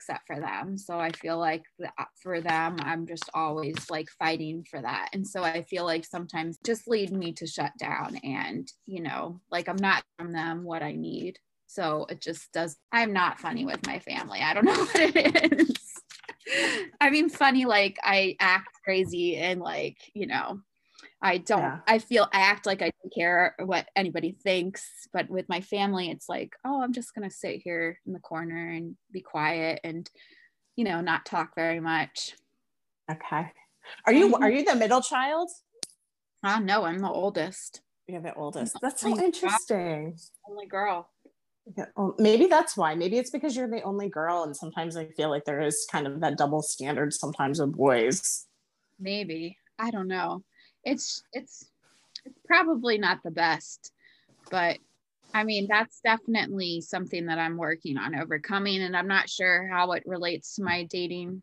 except 0.00 0.26
for 0.26 0.40
them. 0.40 0.78
So 0.78 0.98
I 0.98 1.12
feel 1.12 1.38
like 1.38 1.62
uh, 1.84 2.04
for 2.22 2.40
them, 2.40 2.76
I'm 2.80 3.06
just 3.06 3.28
always 3.34 3.90
like 3.90 4.08
fighting 4.18 4.64
for 4.68 4.80
that. 4.80 5.10
And 5.12 5.26
so 5.26 5.42
I 5.44 5.62
feel 5.62 5.84
like 5.84 6.06
sometimes 6.06 6.58
just 6.64 6.88
lead 6.88 7.12
me 7.12 7.32
to 7.32 7.46
shut 7.46 7.72
down 7.78 8.16
and, 8.24 8.66
you 8.86 9.02
know, 9.02 9.42
like 9.50 9.68
I'm 9.68 9.76
not 9.76 10.02
from 10.18 10.32
them 10.32 10.64
what 10.64 10.82
I 10.82 10.92
need. 10.92 11.38
So 11.66 12.06
it 12.08 12.22
just 12.22 12.50
does, 12.52 12.76
I'm 12.90 13.12
not 13.12 13.38
funny 13.38 13.66
with 13.66 13.86
my 13.86 13.98
family. 13.98 14.40
I 14.40 14.54
don't 14.54 14.64
know 14.64 14.72
what 14.72 14.96
it 14.96 15.68
is. 15.68 15.76
I 16.98 17.10
mean, 17.10 17.28
funny, 17.28 17.66
like 17.66 17.98
I 18.02 18.36
act 18.40 18.68
crazy 18.82 19.36
and 19.36 19.60
like, 19.60 19.98
you 20.14 20.26
know, 20.26 20.60
I 21.22 21.38
don't, 21.38 21.60
yeah. 21.60 21.78
I 21.86 21.98
feel, 21.98 22.28
I 22.32 22.40
act 22.40 22.64
like 22.66 22.82
I 22.82 22.90
don't 23.02 23.14
care 23.14 23.54
what 23.58 23.88
anybody 23.94 24.32
thinks. 24.32 24.82
But 25.12 25.28
with 25.28 25.48
my 25.48 25.60
family, 25.60 26.10
it's 26.10 26.28
like, 26.28 26.54
oh, 26.64 26.82
I'm 26.82 26.92
just 26.92 27.14
going 27.14 27.28
to 27.28 27.34
sit 27.34 27.60
here 27.62 27.98
in 28.06 28.12
the 28.12 28.20
corner 28.20 28.68
and 28.68 28.96
be 29.12 29.20
quiet 29.20 29.80
and, 29.84 30.08
you 30.76 30.84
know, 30.84 31.00
not 31.00 31.26
talk 31.26 31.54
very 31.54 31.80
much. 31.80 32.34
Okay. 33.10 33.52
Are 34.06 34.12
you, 34.12 34.34
are 34.36 34.50
you 34.50 34.64
the 34.64 34.76
middle 34.76 35.02
child? 35.02 35.50
Uh, 36.42 36.58
no, 36.58 36.84
I'm 36.84 36.98
the 36.98 37.10
oldest. 37.10 37.82
You're 38.06 38.22
the 38.22 38.34
oldest. 38.34 38.76
That's 38.80 39.02
so 39.02 39.18
interesting. 39.22 40.16
Only 40.48 40.66
girl. 40.66 41.10
Yeah, 41.76 41.86
well, 41.96 42.14
maybe 42.18 42.46
that's 42.46 42.76
why. 42.76 42.94
Maybe 42.94 43.18
it's 43.18 43.30
because 43.30 43.54
you're 43.54 43.68
the 43.68 43.82
only 43.82 44.08
girl, 44.08 44.42
and 44.42 44.56
sometimes 44.56 44.96
I 44.96 45.06
feel 45.06 45.28
like 45.28 45.44
there 45.44 45.60
is 45.60 45.86
kind 45.92 46.06
of 46.06 46.20
that 46.20 46.36
double 46.36 46.62
standard 46.62 47.12
sometimes 47.12 47.60
with 47.60 47.76
boys. 47.76 48.46
Maybe 48.98 49.58
I 49.78 49.90
don't 49.90 50.08
know 50.08 50.42
it's 50.84 51.22
it's 51.32 51.70
it's 52.24 52.38
probably 52.46 52.98
not 52.98 53.18
the 53.24 53.30
best, 53.30 53.92
but 54.50 54.78
I 55.32 55.44
mean 55.44 55.66
that's 55.68 56.00
definitely 56.00 56.80
something 56.80 57.26
that 57.26 57.38
I'm 57.38 57.56
working 57.56 57.96
on 57.96 58.14
overcoming, 58.14 58.82
and 58.82 58.96
I'm 58.96 59.08
not 59.08 59.28
sure 59.28 59.68
how 59.68 59.92
it 59.92 60.02
relates 60.06 60.56
to 60.56 60.62
my 60.62 60.84
dating. 60.84 61.42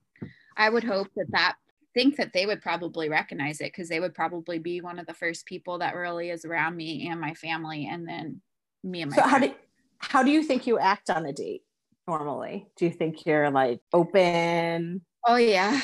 I 0.56 0.70
would 0.70 0.84
hope 0.84 1.08
that 1.16 1.32
that 1.32 1.56
think 1.94 2.18
that 2.18 2.34
they 2.34 2.46
would 2.46 2.62
probably 2.62 3.10
recognize 3.10 3.60
it 3.60 3.72
because 3.72 3.90
they 3.90 4.00
would 4.00 4.14
probably 4.14 4.60
be 4.60 4.82
one 4.82 5.00
of 5.00 5.08
the 5.08 5.14
first 5.14 5.46
people 5.48 5.80
that 5.80 5.96
really 5.96 6.30
is 6.30 6.46
around 6.46 6.76
me 6.76 7.08
and 7.10 7.20
my 7.20 7.34
family 7.34 7.88
and 7.92 8.08
then 8.08 8.40
me 8.84 9.02
and 9.02 9.10
my 9.10 9.18
so 9.18 9.24
how 9.24 9.40
do 9.40 9.52
how 10.00 10.22
do 10.22 10.30
you 10.30 10.44
think 10.44 10.68
you 10.68 10.78
act 10.78 11.10
on 11.10 11.26
a 11.26 11.34
date 11.34 11.64
normally? 12.08 12.68
Do 12.78 12.86
you 12.86 12.92
think 12.92 13.26
you're 13.26 13.50
like 13.50 13.82
open? 13.94 15.02
Oh 15.26 15.36
yeah. 15.36 15.82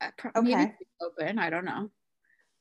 Uh, 0.00 0.10
okay. 0.36 0.74
open 1.00 1.38
i 1.38 1.50
don't 1.50 1.64
know 1.64 1.90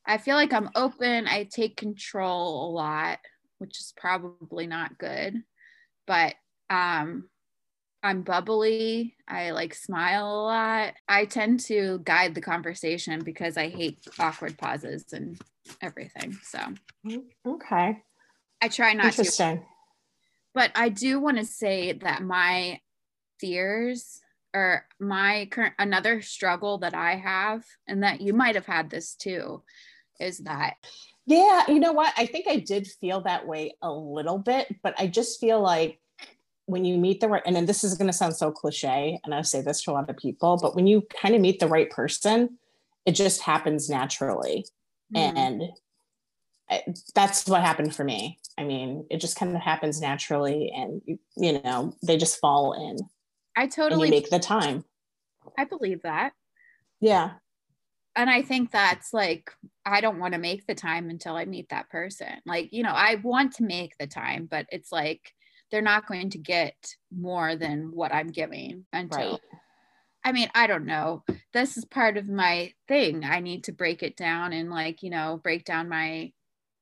i 0.08 0.18
feel 0.18 0.36
like 0.36 0.54
i'm 0.54 0.70
open 0.76 1.28
i 1.28 1.44
take 1.44 1.78
control 1.78 2.70
a 2.70 2.72
lot 2.72 3.20
which 3.60 3.80
is 3.80 3.94
probably 3.98 4.68
not 4.68 4.98
good 4.98 5.44
but 6.06 6.36
um 6.70 7.30
I'm 8.04 8.22
bubbly. 8.22 9.16
I 9.28 9.52
like 9.52 9.74
smile 9.74 10.26
a 10.26 10.44
lot. 10.44 10.94
I 11.10 11.26
tend 11.26 11.62
to 11.62 12.00
guide 12.04 12.36
the 12.36 12.42
conversation 12.42 13.24
because 13.24 13.58
I 13.58 13.70
hate 13.70 14.00
awkward 14.20 14.58
pauses 14.58 15.06
and 15.12 15.38
everything. 15.82 16.38
So, 16.44 16.60
okay. 17.46 18.04
I 18.62 18.68
try 18.68 18.94
not 18.94 19.08
Interesting. 19.08 19.58
to. 19.58 19.64
But 20.54 20.72
I 20.76 20.90
do 20.90 21.20
want 21.20 21.38
to 21.38 21.46
say 21.46 21.94
that 21.94 22.24
my 22.24 22.80
fears 23.40 24.22
or 24.54 24.86
my 25.00 25.48
current 25.52 25.74
another 25.78 26.22
struggle 26.22 26.78
that 26.80 26.96
I 26.96 27.16
have, 27.16 27.66
and 27.88 28.04
that 28.04 28.22
you 28.22 28.34
might 28.34 28.56
have 28.56 28.66
had 28.66 28.90
this 28.90 29.16
too, 29.16 29.64
is 30.20 30.40
that. 30.40 30.76
Yeah, 31.26 31.64
you 31.68 31.80
know 31.80 31.92
what? 31.92 32.14
I 32.18 32.26
think 32.26 32.48
I 32.48 32.58
did 32.58 32.88
feel 32.88 33.22
that 33.22 33.46
way 33.46 33.76
a 33.82 33.92
little 33.92 34.38
bit, 34.38 34.74
but 34.82 34.96
I 34.98 35.08
just 35.08 35.40
feel 35.40 35.62
like 35.62 36.00
when 36.68 36.86
you 36.86 36.98
meet 36.98 37.22
the 37.22 37.28
right, 37.28 37.44
and 37.46 37.56
then 37.56 37.66
this 37.66 37.84
is 37.84 37.96
going 37.96 38.08
to 38.08 38.14
sound 38.14 38.36
so 38.36 38.52
cliche, 38.52 39.20
and 39.24 39.34
I 39.34 39.42
say 39.42 39.62
this 39.62 39.82
to 39.84 39.92
a 39.92 39.94
lot 39.94 40.10
of 40.10 40.18
people, 40.18 40.58
but 40.62 40.76
when 40.76 40.88
you 40.88 41.04
kind 41.22 41.36
of 41.36 41.42
meet 41.42 41.60
the 41.60 41.68
right 41.68 41.90
person, 41.90 42.58
it 43.06 43.14
just 43.14 43.42
happens 43.42 43.90
naturally. 43.90 44.66
Mm. 45.16 45.38
And 45.38 45.64
I, 46.70 46.84
that's 47.16 47.48
what 47.48 47.62
happened 47.62 47.96
for 47.96 48.04
me. 48.04 48.40
I 48.58 48.64
mean, 48.64 49.06
it 49.10 49.22
just 49.22 49.38
kind 49.38 49.56
of 49.56 49.62
happens 49.62 50.02
naturally, 50.02 50.72
and 50.76 51.02
you, 51.06 51.20
you 51.36 51.62
know, 51.62 51.94
they 52.04 52.18
just 52.18 52.40
fall 52.40 52.74
in. 52.74 52.98
I 53.56 53.68
totally 53.68 54.10
make 54.10 54.30
the 54.30 54.40
time. 54.40 54.84
I 55.58 55.66
believe 55.66 56.02
that. 56.04 56.34
Yeah. 57.00 57.32
And 58.18 58.30
I 58.30 58.42
think 58.42 58.72
that's 58.72 59.14
like, 59.14 59.52
I 59.86 60.02
don't 60.02 60.20
want 60.20 60.34
to 60.34 60.40
make 60.40 60.66
the 60.66 60.76
time 60.76 61.10
until 61.10 61.36
I 61.36 61.46
meet 61.46 61.70
that 61.70 61.90
person. 61.90 62.42
Like, 62.46 62.74
you 62.74 62.84
know, 62.84 62.92
I 62.92 63.16
want 63.16 63.54
to 63.56 63.64
make 63.64 63.94
the 63.98 64.08
time, 64.08 64.48
but 64.50 64.66
it's 64.72 64.92
like, 64.92 65.34
they're 65.70 65.82
not 65.82 66.08
going 66.08 66.32
to 66.32 66.38
get 66.38 66.76
more 67.16 67.56
than 67.56 67.92
what 67.94 68.14
I'm 68.14 68.30
giving 68.30 68.86
until 68.92 69.32
right. 69.32 69.42
I 70.24 70.32
mean, 70.34 70.50
I 70.56 70.68
don't 70.68 70.86
know. 70.86 71.24
This 71.54 71.78
is 71.78 71.86
part 71.86 72.18
of 72.18 72.28
my 72.28 72.74
thing. 72.88 73.24
I 73.24 73.40
need 73.40 73.66
to 73.66 73.72
break 73.72 74.04
it 74.04 74.18
down 74.18 74.52
and 74.52 74.70
like, 74.70 75.04
you 75.04 75.10
know, 75.10 75.40
break 75.42 75.64
down 75.64 75.88
my 75.88 76.34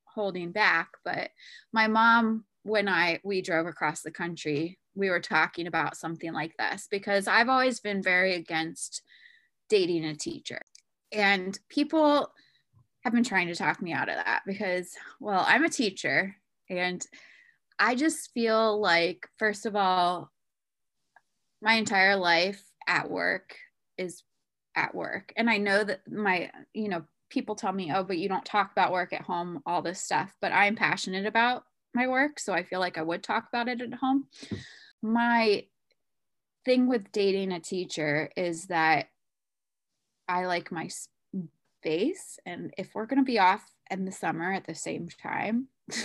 holding 0.06 0.51
back, 0.51 0.89
but 1.04 1.30
my 1.74 1.88
mom 1.88 2.46
when 2.63 2.89
I 2.89 3.20
we 3.24 3.44
drove 3.44 3.68
across 3.68 4.01
the 4.01 4.10
country, 4.10 4.80
we 4.96 5.12
were 5.12 5.20
talking 5.20 5.68
about 5.68 5.98
something 5.98 6.34
like 6.34 6.58
this 6.58 6.88
because 6.89 7.27
I've 7.27 7.50
always 7.50 7.80
been 7.80 8.01
very 8.01 8.34
against 8.34 9.04
dating 9.70 10.06
a 10.06 10.15
teacher. 10.15 10.62
And 11.16 11.58
people 11.70 12.32
have 13.04 13.14
been 13.14 13.24
trying 13.24 13.48
to 13.48 13.56
talk 13.56 13.82
me 13.82 13.94
out 13.94 14.10
of 14.10 14.16
that 14.16 14.42
because 14.46 14.92
well, 15.20 15.46
I'm 15.48 15.64
a 15.64 15.70
teacher 15.70 16.36
and 16.70 17.06
I 17.80 17.96
just 17.96 18.32
feel 18.34 18.80
like, 18.80 19.28
first 19.38 19.66
of 19.66 19.76
all, 19.76 20.32
my 21.62 21.74
entire 21.74 22.16
life 22.16 22.64
at 22.88 23.10
work 23.10 23.56
is 23.98 24.24
at 24.76 24.94
work. 24.94 25.34
And 25.36 25.50
I 25.50 25.58
know 25.58 25.84
that 25.84 26.02
my, 26.10 26.52
you 26.74 26.90
know, 26.90 27.04
people 27.30 27.56
tell 27.56 27.74
me, 27.74 27.92
oh, 27.94 28.04
but 28.04 28.18
you 28.18 28.30
don't 28.30 28.46
talk 28.46 28.72
about 28.72 28.92
work 28.92 29.14
at 29.14 29.22
home, 29.22 29.62
all 29.66 29.82
this 29.82 30.02
stuff. 30.02 30.34
But 30.42 30.52
I'm 30.52 30.76
passionate 30.76 31.26
about 31.26 31.64
my 31.94 32.08
work. 32.08 32.40
So 32.40 32.54
I 32.54 32.64
feel 32.64 32.80
like 32.80 32.98
I 32.98 33.02
would 33.02 33.24
talk 33.24 33.46
about 33.48 33.68
it 33.68 33.82
at 33.82 33.94
home. 33.94 34.26
My 35.02 35.66
thing 36.66 36.88
with 36.88 37.12
dating 37.12 37.52
a 37.52 37.60
teacher 37.60 38.30
is 38.36 38.68
that 38.68 39.08
I 40.27 40.46
like 40.46 40.72
my 40.72 40.89
space. 41.82 42.39
And 42.46 42.74
if 42.77 42.94
we're 42.94 43.05
going 43.05 43.20
to 43.20 43.25
be 43.25 43.39
off 43.39 43.63
in 43.91 44.05
the 44.05 44.12
summer 44.12 44.51
at 44.51 44.65
the 44.65 44.75
same 44.75 45.10
time, 45.22 45.67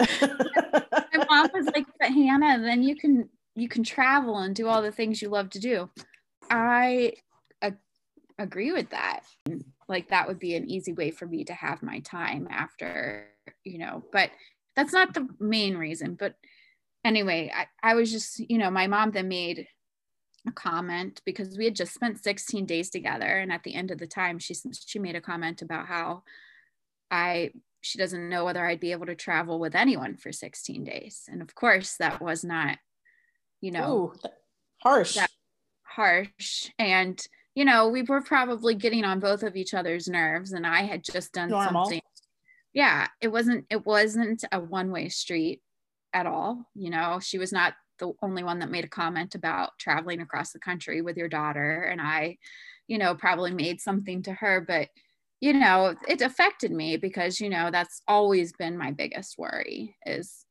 my 0.00 1.24
mom 1.28 1.50
was 1.54 1.66
like, 1.74 1.86
but 1.98 2.10
Hannah, 2.10 2.60
then 2.60 2.82
you 2.82 2.96
can 2.96 3.28
you 3.56 3.68
can 3.68 3.82
travel 3.82 4.38
and 4.38 4.54
do 4.54 4.68
all 4.68 4.82
the 4.82 4.92
things 4.92 5.20
you 5.20 5.28
love 5.28 5.50
to 5.50 5.58
do. 5.58 5.90
I 6.50 7.14
uh, 7.62 7.72
agree 8.38 8.72
with 8.72 8.90
that. 8.90 9.20
Like 9.88 10.08
that 10.08 10.28
would 10.28 10.38
be 10.38 10.54
an 10.54 10.70
easy 10.70 10.92
way 10.92 11.10
for 11.10 11.26
me 11.26 11.44
to 11.44 11.52
have 11.52 11.82
my 11.82 11.98
time 12.00 12.48
after, 12.50 13.26
you 13.64 13.78
know, 13.78 14.04
but 14.12 14.30
that's 14.76 14.92
not 14.92 15.14
the 15.14 15.28
main 15.38 15.76
reason. 15.76 16.14
But 16.14 16.36
anyway, 17.04 17.52
I, 17.54 17.66
I 17.82 17.94
was 17.94 18.10
just, 18.10 18.38
you 18.38 18.58
know, 18.58 18.70
my 18.70 18.86
mom 18.86 19.10
then 19.10 19.28
made 19.28 19.66
a 20.46 20.52
comment 20.52 21.20
because 21.26 21.56
we 21.58 21.66
had 21.66 21.76
just 21.76 21.92
spent 21.92 22.22
16 22.22 22.64
days 22.64 22.88
together 22.88 23.26
and 23.26 23.52
at 23.52 23.62
the 23.62 23.74
end 23.74 23.90
of 23.90 23.98
the 23.98 24.06
time 24.06 24.38
she 24.38 24.54
she 24.86 24.98
made 24.98 25.14
a 25.14 25.20
comment 25.20 25.60
about 25.60 25.86
how 25.86 26.22
I 27.10 27.50
she 27.80 27.98
doesn't 27.98 28.28
know 28.28 28.44
whether 28.44 28.64
I'd 28.64 28.80
be 28.80 28.92
able 28.92 29.06
to 29.06 29.14
travel 29.14 29.58
with 29.58 29.74
anyone 29.74 30.16
for 30.16 30.32
16 30.32 30.84
days. 30.84 31.24
And 31.28 31.40
of 31.42 31.54
course, 31.54 31.96
that 31.96 32.20
was 32.20 32.44
not, 32.44 32.78
you 33.60 33.70
know, 33.70 34.12
Ooh, 34.14 34.30
harsh. 34.82 35.16
harsh. 35.82 36.70
And, 36.78 37.20
you 37.54 37.64
know, 37.64 37.88
we 37.88 38.02
were 38.02 38.20
probably 38.20 38.74
getting 38.74 39.04
on 39.04 39.18
both 39.18 39.42
of 39.42 39.56
each 39.56 39.74
other's 39.74 40.08
nerves. 40.08 40.52
And 40.52 40.66
I 40.66 40.82
had 40.82 41.02
just 41.02 41.32
done 41.32 41.50
Normal. 41.50 41.86
something. 41.86 42.02
Yeah, 42.72 43.08
it 43.20 43.28
wasn't, 43.28 43.66
it 43.70 43.84
wasn't 43.84 44.44
a 44.52 44.60
one 44.60 44.90
way 44.90 45.08
street 45.08 45.62
at 46.12 46.26
all. 46.26 46.68
You 46.74 46.90
know, 46.90 47.18
she 47.20 47.38
was 47.38 47.52
not 47.52 47.74
the 48.00 48.12
only 48.22 48.42
one 48.42 48.58
that 48.58 48.70
made 48.70 48.84
a 48.84 48.88
comment 48.88 49.36
about 49.36 49.78
traveling 49.78 50.20
across 50.20 50.52
the 50.52 50.58
country 50.58 51.02
with 51.02 51.16
your 51.16 51.28
daughter. 51.28 51.82
And 51.82 52.00
I, 52.00 52.38
you 52.88 52.98
know, 52.98 53.14
probably 53.14 53.52
made 53.52 53.80
something 53.80 54.22
to 54.24 54.32
her, 54.32 54.60
but 54.66 54.88
you 55.40 55.54
know 55.54 55.94
it 56.06 56.20
affected 56.20 56.70
me 56.70 56.96
because 56.96 57.40
you 57.40 57.48
know 57.48 57.70
that's 57.70 58.02
always 58.06 58.52
been 58.52 58.76
my 58.76 58.90
biggest 58.92 59.38
worry 59.38 59.96
is 60.06 60.44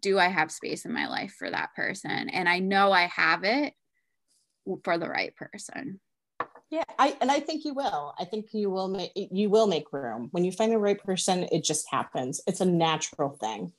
do 0.00 0.18
i 0.18 0.26
have 0.28 0.50
space 0.50 0.84
in 0.84 0.92
my 0.92 1.06
life 1.06 1.34
for 1.38 1.50
that 1.50 1.74
person? 1.74 2.28
And 2.28 2.48
i 2.48 2.58
know 2.58 2.92
i 2.92 3.06
have 3.06 3.44
it 3.44 3.74
for 4.84 4.98
the 4.98 5.08
right 5.08 5.34
person. 5.36 6.00
Yeah 6.70 6.84
i 6.98 7.16
and 7.20 7.30
i 7.30 7.40
think 7.40 7.64
you 7.64 7.74
will. 7.74 8.14
I 8.18 8.24
think 8.24 8.52
you 8.52 8.70
will 8.70 8.88
make 8.88 9.12
you 9.14 9.50
will 9.50 9.66
make 9.66 9.92
room. 9.92 10.28
When 10.32 10.44
you 10.44 10.52
find 10.52 10.72
the 10.72 10.78
right 10.78 11.02
person 11.02 11.46
it 11.52 11.64
just 11.64 11.86
happens. 11.90 12.40
It's 12.46 12.60
a 12.60 12.66
natural 12.66 13.30
thing 13.30 13.72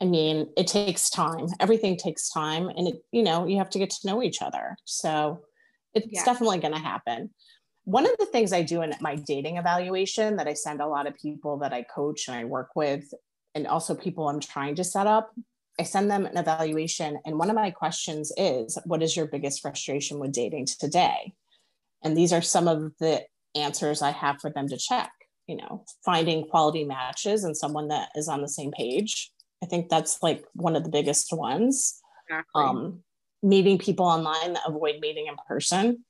i 0.00 0.04
mean 0.04 0.48
it 0.56 0.66
takes 0.66 1.10
time 1.10 1.46
everything 1.60 1.96
takes 1.96 2.30
time 2.30 2.68
and 2.68 2.88
it 2.88 2.96
you 3.12 3.22
know 3.22 3.46
you 3.46 3.58
have 3.58 3.70
to 3.70 3.78
get 3.78 3.90
to 3.90 4.06
know 4.06 4.22
each 4.22 4.42
other 4.42 4.76
so 4.84 5.40
it's 5.94 6.06
yeah. 6.10 6.24
definitely 6.24 6.58
going 6.58 6.74
to 6.74 6.80
happen 6.80 7.30
one 7.84 8.06
of 8.06 8.12
the 8.18 8.26
things 8.26 8.52
I 8.52 8.62
do 8.62 8.82
in 8.82 8.94
my 9.00 9.16
dating 9.16 9.56
evaluation 9.56 10.36
that 10.36 10.46
I 10.46 10.54
send 10.54 10.80
a 10.80 10.86
lot 10.86 11.06
of 11.06 11.16
people 11.16 11.58
that 11.58 11.72
I 11.72 11.82
coach 11.82 12.28
and 12.28 12.36
I 12.36 12.44
work 12.44 12.70
with, 12.76 13.12
and 13.54 13.66
also 13.66 13.94
people 13.94 14.28
I'm 14.28 14.40
trying 14.40 14.74
to 14.76 14.84
set 14.84 15.06
up, 15.06 15.32
I 15.78 15.82
send 15.82 16.10
them 16.10 16.26
an 16.26 16.36
evaluation. 16.36 17.18
And 17.24 17.38
one 17.38 17.50
of 17.50 17.56
my 17.56 17.70
questions 17.70 18.32
is, 18.36 18.78
What 18.84 19.02
is 19.02 19.16
your 19.16 19.26
biggest 19.26 19.62
frustration 19.62 20.18
with 20.18 20.32
dating 20.32 20.66
today? 20.66 21.32
And 22.04 22.16
these 22.16 22.32
are 22.32 22.42
some 22.42 22.68
of 22.68 22.92
the 23.00 23.24
answers 23.54 24.02
I 24.02 24.10
have 24.10 24.40
for 24.40 24.50
them 24.50 24.68
to 24.68 24.76
check. 24.76 25.10
You 25.46 25.56
know, 25.56 25.84
finding 26.04 26.46
quality 26.46 26.84
matches 26.84 27.42
and 27.42 27.56
someone 27.56 27.88
that 27.88 28.10
is 28.14 28.28
on 28.28 28.40
the 28.40 28.48
same 28.48 28.70
page. 28.70 29.32
I 29.62 29.66
think 29.66 29.88
that's 29.88 30.22
like 30.22 30.44
one 30.54 30.76
of 30.76 30.84
the 30.84 30.90
biggest 30.90 31.32
ones. 31.32 32.00
Exactly. 32.28 32.62
Um, 32.62 33.02
meeting 33.42 33.78
people 33.78 34.06
online 34.06 34.54
that 34.54 34.62
avoid 34.66 35.00
meeting 35.00 35.26
in 35.26 35.34
person. 35.48 36.04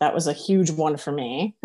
That 0.00 0.14
was 0.14 0.26
a 0.26 0.32
huge 0.32 0.70
one 0.70 0.96
for 0.96 1.12
me. 1.12 1.56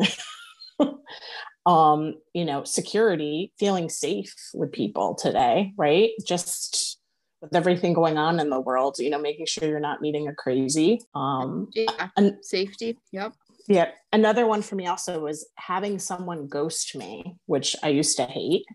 Um 1.66 2.16
you 2.34 2.46
know 2.46 2.64
security 2.64 3.52
feeling 3.60 3.90
safe 3.90 4.34
with 4.54 4.72
people 4.72 5.16
today 5.16 5.74
right? 5.76 6.12
Just 6.26 6.98
with 7.42 7.54
everything 7.54 7.94
going 7.94 8.18
on 8.18 8.40
in 8.40 8.50
the 8.50 8.62
world 8.62 8.98
you 9.00 9.10
know 9.10 9.20
making 9.20 9.48
sure 9.48 9.68
you're 9.68 9.82
not 9.82 10.02
meeting 10.02 10.30
a 10.30 10.34
crazy. 10.34 11.02
Um 11.14 11.68
yeah. 11.74 12.08
and 12.16 12.38
safety 12.42 12.98
yep. 13.12 13.34
Yeah. 13.68 13.92
Another 14.14 14.48
one 14.48 14.62
for 14.62 14.76
me 14.76 14.88
also 14.88 15.20
was 15.20 15.46
having 15.56 16.00
someone 16.00 16.48
ghost 16.48 16.96
me 16.96 17.36
which 17.48 17.76
i 17.84 17.90
used 17.90 18.16
to 18.16 18.24
hate 18.24 18.66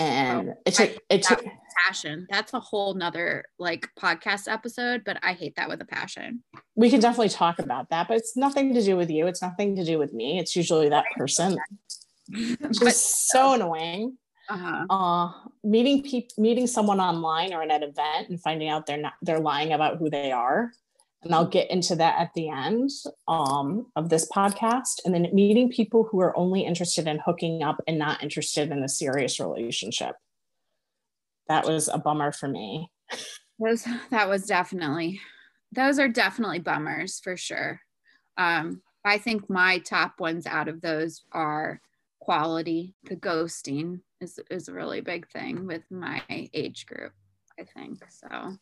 and 0.00 0.48
oh, 0.48 0.54
it 0.64 0.74
took 0.74 0.96
it 1.08 1.22
took 1.22 1.44
passion. 1.86 2.26
That's 2.30 2.54
a 2.54 2.60
whole 2.60 2.94
nother 2.94 3.44
like 3.58 3.86
podcast 3.98 4.50
episode 4.50 5.02
but 5.04 5.18
i 5.22 5.32
hate 5.32 5.56
that 5.56 5.68
with 5.68 5.80
a 5.80 5.84
passion. 5.84 6.42
We 6.74 6.90
can 6.90 7.00
definitely 7.00 7.28
talk 7.28 7.58
about 7.58 7.90
that 7.90 8.08
but 8.08 8.16
it's 8.16 8.36
nothing 8.36 8.74
to 8.74 8.82
do 8.82 8.96
with 8.96 9.10
you. 9.10 9.26
It's 9.26 9.42
nothing 9.42 9.76
to 9.76 9.84
do 9.84 9.98
with 9.98 10.12
me. 10.12 10.38
It's 10.38 10.56
usually 10.56 10.88
that 10.88 11.04
person. 11.16 11.58
It's 12.32 12.78
just 12.78 13.28
so 13.30 13.54
annoying. 13.54 14.16
Uh-huh. 14.48 14.86
uh 14.90 15.32
meeting 15.62 16.02
people 16.02 16.42
meeting 16.42 16.66
someone 16.66 17.00
online 17.00 17.52
or 17.52 17.62
at 17.62 17.70
an 17.70 17.84
event 17.84 18.30
and 18.30 18.40
finding 18.40 18.68
out 18.68 18.84
they're 18.84 18.96
not 18.96 19.12
they're 19.22 19.38
lying 19.38 19.72
about 19.72 19.98
who 19.98 20.10
they 20.10 20.32
are 20.32 20.72
and 21.22 21.34
I'll 21.34 21.46
get 21.46 21.70
into 21.70 21.96
that 21.96 22.18
at 22.18 22.32
the 22.34 22.48
end 22.48 22.90
um, 23.28 23.86
of 23.94 24.08
this 24.08 24.28
podcast. 24.28 25.00
And 25.04 25.14
then 25.14 25.28
meeting 25.32 25.70
people 25.70 26.08
who 26.10 26.20
are 26.20 26.36
only 26.36 26.64
interested 26.64 27.06
in 27.06 27.20
hooking 27.24 27.62
up 27.62 27.80
and 27.86 27.98
not 27.98 28.22
interested 28.22 28.70
in 28.70 28.82
a 28.82 28.88
serious 28.88 29.38
relationship. 29.38 30.16
That 31.48 31.66
was 31.66 31.88
a 31.88 31.98
bummer 31.98 32.32
for 32.32 32.48
me. 32.48 32.90
Was 33.58 33.86
that 34.10 34.28
was 34.28 34.46
definitely 34.46 35.20
those 35.72 35.98
are 35.98 36.08
definitely 36.08 36.60
bummers 36.60 37.20
for 37.20 37.36
sure. 37.36 37.80
Um, 38.38 38.82
I 39.04 39.18
think 39.18 39.50
my 39.50 39.78
top 39.78 40.20
ones 40.20 40.46
out 40.46 40.68
of 40.68 40.80
those 40.80 41.22
are 41.32 41.80
quality. 42.20 42.94
The 43.04 43.16
ghosting 43.16 44.00
is 44.20 44.38
is 44.50 44.68
a 44.68 44.72
really 44.72 45.00
big 45.00 45.28
thing 45.28 45.66
with 45.66 45.82
my 45.90 46.22
age 46.30 46.86
group. 46.86 47.12
I 47.58 47.64
think 47.64 47.98
so. 48.08 48.56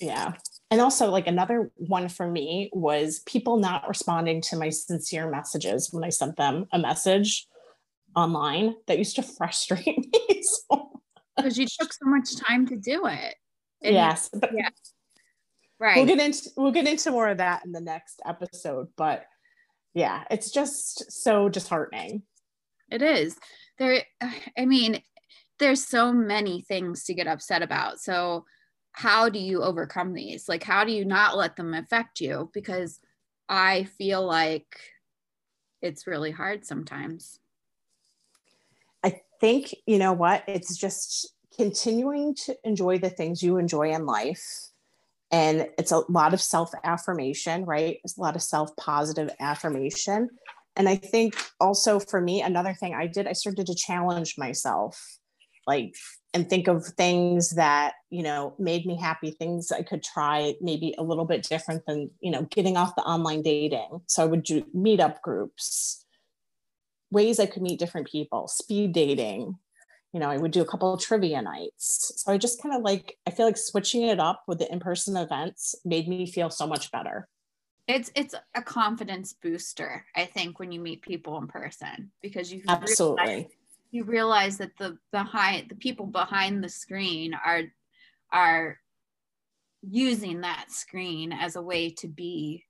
Yeah. 0.00 0.34
And 0.70 0.80
also, 0.80 1.10
like 1.10 1.26
another 1.26 1.70
one 1.76 2.08
for 2.08 2.28
me 2.28 2.70
was 2.72 3.20
people 3.20 3.58
not 3.58 3.88
responding 3.88 4.40
to 4.42 4.56
my 4.56 4.70
sincere 4.70 5.30
messages 5.30 5.92
when 5.92 6.04
I 6.04 6.08
sent 6.08 6.36
them 6.36 6.66
a 6.72 6.78
message 6.78 7.46
online. 8.16 8.74
That 8.86 8.98
used 8.98 9.16
to 9.16 9.22
frustrate 9.22 9.86
me 10.12 10.42
so 10.42 11.00
because 11.36 11.58
you 11.58 11.66
took 11.66 11.92
so 11.92 12.06
much 12.06 12.36
time 12.36 12.66
to 12.68 12.76
do 12.76 13.06
it. 13.06 13.34
And 13.82 13.94
yes, 13.94 14.30
but 14.32 14.50
yeah. 14.54 14.68
right. 15.78 15.96
We'll 15.96 16.06
get 16.06 16.20
into 16.20 16.50
we'll 16.56 16.72
get 16.72 16.86
into 16.86 17.10
more 17.10 17.28
of 17.28 17.38
that 17.38 17.64
in 17.64 17.72
the 17.72 17.80
next 17.80 18.20
episode, 18.26 18.88
but 18.96 19.26
yeah, 19.94 20.24
it's 20.30 20.50
just 20.50 21.12
so 21.12 21.48
disheartening. 21.48 22.22
It 22.90 23.02
is. 23.02 23.36
There 23.78 24.02
I 24.58 24.64
mean, 24.64 25.02
there's 25.58 25.86
so 25.86 26.12
many 26.12 26.62
things 26.62 27.04
to 27.04 27.14
get 27.14 27.26
upset 27.26 27.62
about. 27.62 28.00
So 28.00 28.44
how 28.94 29.28
do 29.28 29.38
you 29.38 29.62
overcome 29.62 30.14
these? 30.14 30.48
Like 30.48 30.62
how 30.62 30.84
do 30.84 30.92
you 30.92 31.04
not 31.04 31.36
let 31.36 31.56
them 31.56 31.74
affect 31.74 32.20
you 32.20 32.50
because 32.54 33.00
I 33.48 33.84
feel 33.98 34.24
like 34.24 34.66
it's 35.82 36.06
really 36.06 36.30
hard 36.30 36.64
sometimes. 36.64 37.38
I 39.02 39.20
think, 39.40 39.74
you 39.86 39.98
know 39.98 40.12
what? 40.12 40.44
It's 40.46 40.78
just 40.78 41.34
continuing 41.56 42.34
to 42.46 42.56
enjoy 42.64 42.98
the 42.98 43.10
things 43.10 43.42
you 43.42 43.58
enjoy 43.58 43.92
in 43.92 44.06
life 44.06 44.70
and 45.30 45.68
it's 45.78 45.90
a 45.90 46.02
lot 46.08 46.32
of 46.34 46.40
self 46.40 46.70
affirmation 46.84 47.64
right 47.64 47.98
it's 48.04 48.16
a 48.16 48.20
lot 48.20 48.36
of 48.36 48.42
self 48.42 48.74
positive 48.76 49.30
affirmation 49.40 50.28
and 50.76 50.88
i 50.88 50.96
think 50.96 51.36
also 51.60 51.98
for 51.98 52.20
me 52.20 52.42
another 52.42 52.74
thing 52.74 52.94
i 52.94 53.06
did 53.06 53.26
i 53.26 53.32
started 53.32 53.66
to 53.66 53.74
challenge 53.74 54.34
myself 54.36 55.18
like 55.66 55.94
and 56.34 56.50
think 56.50 56.68
of 56.68 56.84
things 56.84 57.50
that 57.50 57.94
you 58.10 58.22
know 58.22 58.54
made 58.58 58.84
me 58.84 58.98
happy 59.00 59.30
things 59.30 59.72
i 59.72 59.82
could 59.82 60.02
try 60.02 60.54
maybe 60.60 60.94
a 60.98 61.02
little 61.02 61.24
bit 61.24 61.42
different 61.44 61.86
than 61.86 62.10
you 62.20 62.30
know 62.30 62.42
getting 62.50 62.76
off 62.76 62.96
the 62.96 63.02
online 63.02 63.42
dating 63.42 64.00
so 64.06 64.22
i 64.22 64.26
would 64.26 64.42
do 64.42 64.62
meetup 64.76 65.20
groups 65.22 66.04
ways 67.10 67.40
i 67.40 67.46
could 67.46 67.62
meet 67.62 67.78
different 67.78 68.08
people 68.08 68.48
speed 68.48 68.92
dating 68.92 69.56
you 70.14 70.20
know, 70.20 70.30
I 70.30 70.36
would 70.36 70.52
do 70.52 70.62
a 70.62 70.64
couple 70.64 70.94
of 70.94 71.00
trivia 71.00 71.42
nights. 71.42 72.12
So 72.16 72.32
I 72.32 72.38
just 72.38 72.62
kind 72.62 72.72
of 72.74 72.82
like, 72.82 73.18
I 73.26 73.32
feel 73.32 73.46
like 73.46 73.56
switching 73.56 74.02
it 74.02 74.20
up 74.20 74.44
with 74.46 74.60
the 74.60 74.72
in-person 74.72 75.16
events 75.16 75.74
made 75.84 76.06
me 76.06 76.24
feel 76.24 76.50
so 76.50 76.68
much 76.68 76.92
better. 76.92 77.28
It's 77.88 78.10
it's 78.14 78.34
a 78.54 78.62
confidence 78.62 79.34
booster, 79.34 80.06
I 80.16 80.24
think, 80.24 80.58
when 80.58 80.72
you 80.72 80.80
meet 80.80 81.02
people 81.02 81.36
in 81.38 81.48
person 81.48 82.12
because 82.22 82.50
you 82.50 82.62
absolutely 82.66 83.48
you 83.94 84.02
realize 84.02 84.58
that 84.58 84.76
the 84.76 84.98
behind 85.12 85.68
the 85.68 85.76
people 85.76 86.06
behind 86.06 86.62
the 86.62 86.68
screen 86.68 87.32
are 87.32 87.62
are 88.32 88.76
using 89.82 90.40
that 90.40 90.66
screen 90.68 91.32
as 91.32 91.54
a 91.54 91.62
way 91.62 91.90
to 91.90 92.08
be 92.08 92.64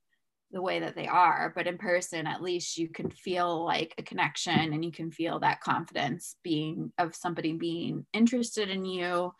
the 0.50 0.60
way 0.60 0.80
that 0.80 0.94
they 0.94 1.06
are. 1.06 1.50
But 1.56 1.66
in 1.66 1.78
person 1.78 2.26
at 2.26 2.42
least 2.42 2.76
you 2.76 2.88
can 2.90 3.10
feel 3.10 3.64
like 3.64 3.94
a 3.96 4.02
connection 4.02 4.74
and 4.74 4.84
you 4.84 4.92
can 4.92 5.10
feel 5.10 5.38
that 5.40 5.62
confidence 5.62 6.36
being 6.44 6.92
of 6.98 7.16
somebody 7.16 7.54
being 7.54 8.04
interested 8.12 8.68
in 8.68 8.84
you 8.84 9.32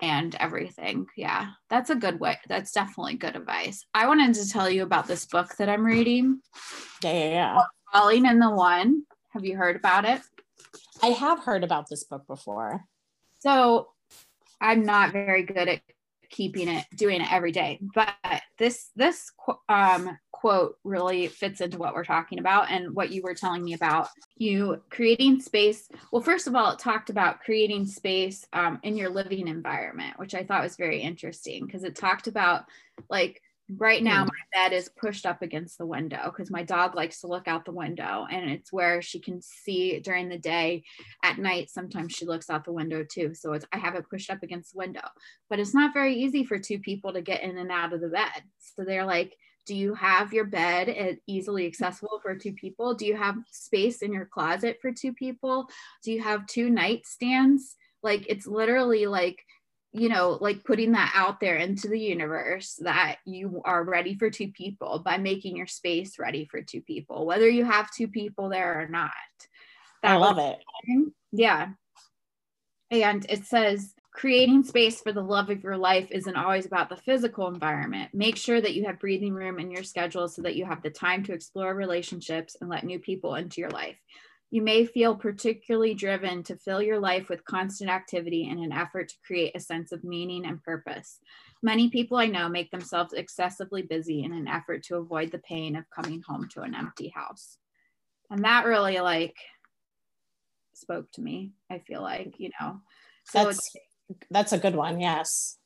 and 0.00 0.34
everything. 0.36 1.06
Yeah 1.18 1.48
that's 1.68 1.90
a 1.90 1.96
good 1.96 2.18
way 2.18 2.38
that's 2.48 2.72
definitely 2.72 3.16
good 3.16 3.36
advice. 3.36 3.84
I 3.92 4.06
wanted 4.06 4.32
to 4.36 4.48
tell 4.48 4.70
you 4.70 4.84
about 4.84 5.06
this 5.06 5.26
book 5.26 5.54
that 5.58 5.68
i'm 5.68 5.84
reading. 5.84 6.40
Yeah 7.04 7.12
yeah, 7.12 7.28
yeah. 7.28 7.62
Calling 7.92 8.24
in 8.24 8.38
the 8.38 8.50
One. 8.50 9.02
Have 9.32 9.44
you 9.44 9.56
heard 9.56 9.76
about 9.76 10.06
it 10.06 10.22
i 11.02 11.08
have 11.08 11.40
heard 11.40 11.64
about 11.64 11.88
this 11.88 12.04
book 12.04 12.26
before. 12.26 12.84
So 13.38 13.88
i'm 14.60 14.84
not 14.84 15.12
very 15.12 15.42
good 15.42 15.68
at 15.68 15.80
keeping 16.28 16.68
it 16.68 16.86
doing 16.94 17.20
it 17.20 17.32
every 17.32 17.50
day 17.50 17.80
but 17.94 18.14
this 18.58 18.90
this 18.94 19.32
um, 19.68 20.16
quote 20.30 20.78
really 20.84 21.26
fits 21.26 21.60
into 21.60 21.76
what 21.76 21.94
we're 21.94 22.04
talking 22.04 22.38
about 22.38 22.70
and 22.70 22.94
what 22.94 23.10
you 23.10 23.20
were 23.22 23.34
telling 23.34 23.64
me 23.64 23.74
about 23.74 24.08
you 24.36 24.80
creating 24.90 25.40
space. 25.40 25.88
Well 26.12 26.22
first 26.22 26.46
of 26.46 26.54
all 26.54 26.72
it 26.72 26.78
talked 26.78 27.10
about 27.10 27.40
creating 27.40 27.86
space 27.86 28.46
um, 28.52 28.78
in 28.82 28.96
your 28.96 29.10
living 29.10 29.48
environment 29.48 30.18
which 30.18 30.34
i 30.34 30.44
thought 30.44 30.62
was 30.62 30.76
very 30.76 31.00
interesting 31.00 31.66
because 31.66 31.84
it 31.84 31.96
talked 31.96 32.26
about 32.26 32.64
like 33.08 33.42
right 33.76 34.02
now 34.02 34.24
hmm. 34.24 34.28
my 34.28 34.62
bed 34.62 34.72
is 34.72 34.88
pushed 34.88 35.26
up 35.26 35.42
against 35.42 35.78
the 35.78 35.86
window 35.86 36.24
because 36.24 36.50
my 36.50 36.62
dog 36.62 36.94
likes 36.94 37.20
to 37.20 37.26
look 37.26 37.46
out 37.46 37.64
the 37.64 37.72
window 37.72 38.26
and 38.30 38.50
it's 38.50 38.72
where 38.72 39.00
she 39.02 39.20
can 39.20 39.40
see 39.40 40.00
during 40.00 40.28
the 40.28 40.38
day. 40.38 40.84
At 41.22 41.38
night 41.38 41.70
sometimes 41.70 42.12
she 42.12 42.26
looks 42.26 42.50
out 42.50 42.64
the 42.64 42.72
window 42.72 43.04
too 43.04 43.34
so 43.34 43.52
it's 43.52 43.66
i 43.72 43.78
have 43.78 43.94
it 43.94 44.08
pushed 44.10 44.30
up 44.30 44.42
against 44.42 44.72
the 44.72 44.78
window. 44.78 45.06
But 45.48 45.60
it's 45.60 45.74
not 45.74 45.94
very 45.94 46.14
easy 46.14 46.44
for 46.44 46.58
two 46.58 46.78
people 46.78 47.12
to 47.12 47.22
get 47.22 47.42
in 47.42 47.58
and 47.58 47.70
out 47.70 47.92
of 47.92 48.00
the 48.00 48.08
bed. 48.08 48.42
So 48.58 48.84
they're 48.84 49.06
like 49.06 49.36
do 49.66 49.76
you 49.76 49.94
have 49.94 50.32
your 50.32 50.46
bed 50.46 51.18
easily 51.26 51.66
accessible 51.66 52.18
for 52.22 52.34
two 52.34 52.52
people? 52.52 52.94
Do 52.94 53.06
you 53.06 53.16
have 53.16 53.36
space 53.50 54.02
in 54.02 54.12
your 54.12 54.24
closet 54.24 54.78
for 54.80 54.90
two 54.90 55.12
people? 55.12 55.68
Do 56.02 56.10
you 56.10 56.22
have 56.22 56.46
two 56.46 56.70
nightstands? 56.70 57.74
Like 58.02 58.24
it's 58.28 58.46
literally 58.46 59.06
like 59.06 59.44
you 59.92 60.08
know, 60.08 60.38
like 60.40 60.64
putting 60.64 60.92
that 60.92 61.12
out 61.14 61.40
there 61.40 61.56
into 61.56 61.88
the 61.88 61.98
universe 61.98 62.78
that 62.80 63.16
you 63.24 63.60
are 63.64 63.82
ready 63.82 64.16
for 64.16 64.30
two 64.30 64.48
people 64.48 65.00
by 65.00 65.18
making 65.18 65.56
your 65.56 65.66
space 65.66 66.18
ready 66.18 66.44
for 66.44 66.62
two 66.62 66.80
people, 66.80 67.26
whether 67.26 67.48
you 67.48 67.64
have 67.64 67.90
two 67.90 68.06
people 68.06 68.48
there 68.48 68.80
or 68.80 68.88
not. 68.88 69.10
That 70.02 70.12
I 70.12 70.16
love 70.16 70.38
it. 70.38 70.58
Yeah. 71.32 71.70
And 72.90 73.26
it 73.28 73.44
says, 73.46 73.94
creating 74.12 74.64
space 74.64 75.00
for 75.00 75.12
the 75.12 75.22
love 75.22 75.50
of 75.50 75.62
your 75.62 75.76
life 75.76 76.08
isn't 76.10 76.36
always 76.36 76.66
about 76.66 76.88
the 76.88 76.96
physical 76.96 77.48
environment. 77.48 78.10
Make 78.12 78.36
sure 78.36 78.60
that 78.60 78.74
you 78.74 78.86
have 78.86 78.98
breathing 78.98 79.34
room 79.34 79.58
in 79.58 79.70
your 79.70 79.84
schedule 79.84 80.28
so 80.28 80.42
that 80.42 80.56
you 80.56 80.64
have 80.64 80.82
the 80.82 80.90
time 80.90 81.24
to 81.24 81.32
explore 81.32 81.74
relationships 81.74 82.56
and 82.60 82.70
let 82.70 82.84
new 82.84 82.98
people 82.98 83.34
into 83.34 83.60
your 83.60 83.70
life. 83.70 83.98
You 84.50 84.62
may 84.62 84.84
feel 84.84 85.14
particularly 85.14 85.94
driven 85.94 86.42
to 86.44 86.56
fill 86.56 86.82
your 86.82 86.98
life 86.98 87.28
with 87.28 87.44
constant 87.44 87.88
activity 87.88 88.48
in 88.48 88.58
an 88.58 88.72
effort 88.72 89.08
to 89.10 89.14
create 89.24 89.54
a 89.54 89.60
sense 89.60 89.92
of 89.92 90.02
meaning 90.02 90.44
and 90.44 90.62
purpose. 90.62 91.20
Many 91.62 91.88
people 91.88 92.16
I 92.16 92.26
know 92.26 92.48
make 92.48 92.70
themselves 92.70 93.12
excessively 93.12 93.82
busy 93.82 94.24
in 94.24 94.32
an 94.32 94.48
effort 94.48 94.82
to 94.84 94.96
avoid 94.96 95.30
the 95.30 95.38
pain 95.38 95.76
of 95.76 95.88
coming 95.90 96.22
home 96.26 96.48
to 96.54 96.62
an 96.62 96.74
empty 96.74 97.08
house. 97.08 97.58
And 98.28 98.44
that 98.44 98.64
really 98.66 98.98
like 98.98 99.36
spoke 100.74 101.10
to 101.12 101.20
me, 101.20 101.52
I 101.70 101.78
feel 101.78 102.02
like, 102.02 102.40
you 102.40 102.50
know. 102.60 102.80
So 103.24 103.44
that's 103.44 103.76
that's 104.30 104.52
a 104.52 104.58
good 104.58 104.74
one, 104.74 104.98
yes 105.00 105.59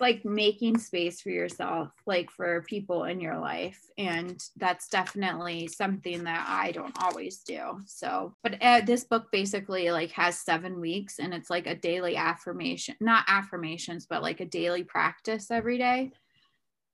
like 0.00 0.24
making 0.24 0.78
space 0.78 1.20
for 1.20 1.30
yourself 1.30 1.90
like 2.06 2.30
for 2.30 2.62
people 2.62 3.04
in 3.04 3.20
your 3.20 3.38
life 3.38 3.80
and 3.98 4.42
that's 4.56 4.88
definitely 4.88 5.66
something 5.66 6.24
that 6.24 6.44
i 6.48 6.72
don't 6.72 6.96
always 7.02 7.38
do 7.38 7.80
so. 7.86 8.34
But 8.42 8.62
uh, 8.62 8.80
this 8.82 9.04
book 9.04 9.30
basically 9.30 9.90
like 9.90 10.10
has 10.12 10.38
seven 10.38 10.80
weeks 10.80 11.18
and 11.18 11.34
it's 11.34 11.50
like 11.50 11.66
a 11.66 11.74
daily 11.74 12.16
affirmation 12.16 12.96
not 13.00 13.24
affirmations 13.28 14.06
but 14.06 14.22
like 14.22 14.40
a 14.40 14.46
daily 14.46 14.84
practice 14.84 15.50
every 15.50 15.78
day. 15.78 16.12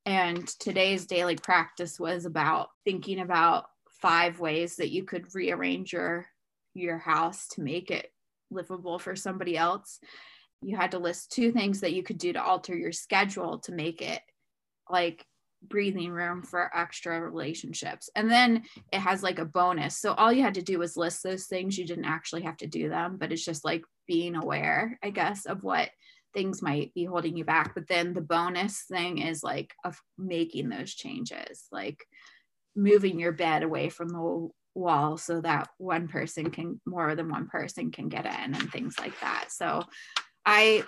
And 0.04 0.46
today's 0.46 1.06
daily 1.06 1.36
practice 1.36 1.98
was 1.98 2.26
about 2.26 2.70
thinking 2.84 3.20
about 3.20 3.66
five 3.90 4.38
ways 4.38 4.76
that 4.76 4.90
you 4.90 5.04
could 5.04 5.34
rearrange 5.34 5.92
your 5.92 6.26
your 6.74 6.98
house 6.98 7.48
to 7.48 7.62
make 7.62 7.90
it 7.90 8.12
livable 8.50 8.98
for 8.98 9.16
somebody 9.16 9.56
else 9.56 9.98
you 10.62 10.76
had 10.76 10.92
to 10.92 10.98
list 10.98 11.32
two 11.32 11.52
things 11.52 11.80
that 11.80 11.92
you 11.92 12.02
could 12.02 12.18
do 12.18 12.32
to 12.32 12.42
alter 12.42 12.76
your 12.76 12.92
schedule 12.92 13.58
to 13.60 13.72
make 13.72 14.02
it 14.02 14.20
like 14.90 15.24
breathing 15.62 16.10
room 16.10 16.42
for 16.42 16.70
extra 16.76 17.20
relationships. 17.20 18.08
And 18.14 18.30
then 18.30 18.64
it 18.92 19.00
has 19.00 19.22
like 19.22 19.38
a 19.38 19.44
bonus. 19.44 19.98
So 19.98 20.12
all 20.14 20.32
you 20.32 20.42
had 20.42 20.54
to 20.54 20.62
do 20.62 20.78
was 20.78 20.96
list 20.96 21.22
those 21.22 21.46
things. 21.46 21.76
You 21.76 21.86
didn't 21.86 22.04
actually 22.04 22.42
have 22.42 22.56
to 22.58 22.66
do 22.66 22.88
them, 22.88 23.16
but 23.18 23.32
it's 23.32 23.44
just 23.44 23.64
like 23.64 23.84
being 24.06 24.36
aware, 24.36 24.98
I 25.02 25.10
guess, 25.10 25.46
of 25.46 25.64
what 25.64 25.90
things 26.34 26.62
might 26.62 26.92
be 26.94 27.04
holding 27.04 27.36
you 27.36 27.44
back. 27.44 27.74
But 27.74 27.88
then 27.88 28.12
the 28.12 28.20
bonus 28.20 28.84
thing 28.88 29.18
is 29.18 29.42
like 29.42 29.72
of 29.84 29.98
making 30.18 30.68
those 30.68 30.94
changes, 30.94 31.64
like 31.72 32.04
moving 32.74 33.18
your 33.18 33.32
bed 33.32 33.62
away 33.62 33.88
from 33.88 34.08
the 34.08 34.48
wall 34.74 35.16
so 35.16 35.40
that 35.40 35.68
one 35.78 36.06
person 36.06 36.50
can 36.50 36.80
more 36.84 37.14
than 37.14 37.30
one 37.30 37.48
person 37.48 37.90
can 37.90 38.08
get 38.08 38.26
in 38.26 38.54
and 38.54 38.70
things 38.70 38.98
like 38.98 39.18
that. 39.20 39.46
So 39.48 39.82
I 40.46 40.84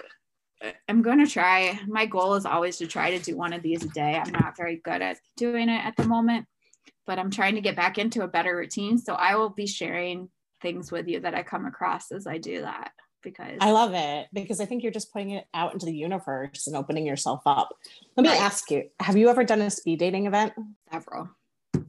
I'm 0.89 1.03
going 1.03 1.25
to 1.25 1.31
try. 1.31 1.79
My 1.87 2.07
goal 2.07 2.35
is 2.35 2.47
always 2.47 2.79
to 2.79 2.87
try 2.87 3.17
to 3.17 3.19
do 3.19 3.37
one 3.37 3.53
of 3.53 3.63
these 3.63 3.85
a 3.85 3.89
day. 3.89 4.15
I'm 4.15 4.33
not 4.33 4.57
very 4.57 4.77
good 4.77 5.03
at 5.03 5.19
doing 5.37 5.69
it 5.69 5.85
at 5.85 5.97
the 5.97 6.05
moment, 6.05 6.47
but 7.07 7.19
I'm 7.19 7.31
trying 7.31 7.55
to 7.55 7.61
get 7.61 7.77
back 7.77 7.99
into 7.99 8.23
a 8.23 8.29
better 8.29 8.57
routine. 8.57 8.99
So 8.99 9.15
I 9.15 9.37
will 9.37 9.51
be 9.51 9.67
sharing 9.67 10.29
things 10.61 10.91
with 10.91 11.07
you 11.07 11.21
that 11.21 11.35
I 11.35 11.43
come 11.43 11.67
across 11.67 12.11
as 12.11 12.27
I 12.27 12.39
do 12.39 12.63
that 12.63 12.91
because 13.23 13.59
I 13.61 13.71
love 13.71 13.95
it 13.95 14.29
because 14.33 14.61
I 14.61 14.65
think 14.65 14.83
you're 14.83 14.93
just 14.93 15.13
putting 15.13 15.31
it 15.31 15.47
out 15.55 15.73
into 15.73 15.87
the 15.87 15.95
universe 15.95 16.67
and 16.67 16.77
opening 16.77 17.07
yourself 17.07 17.43
up. 17.47 17.75
Let 18.17 18.25
me 18.25 18.31
right. 18.31 18.41
ask 18.41 18.71
you, 18.71 18.85
have 19.01 19.17
you 19.17 19.29
ever 19.29 19.45
done 19.45 19.61
a 19.61 19.71
speed 19.71 19.99
dating 19.99 20.27
event? 20.27 20.53
Several. 20.93 21.31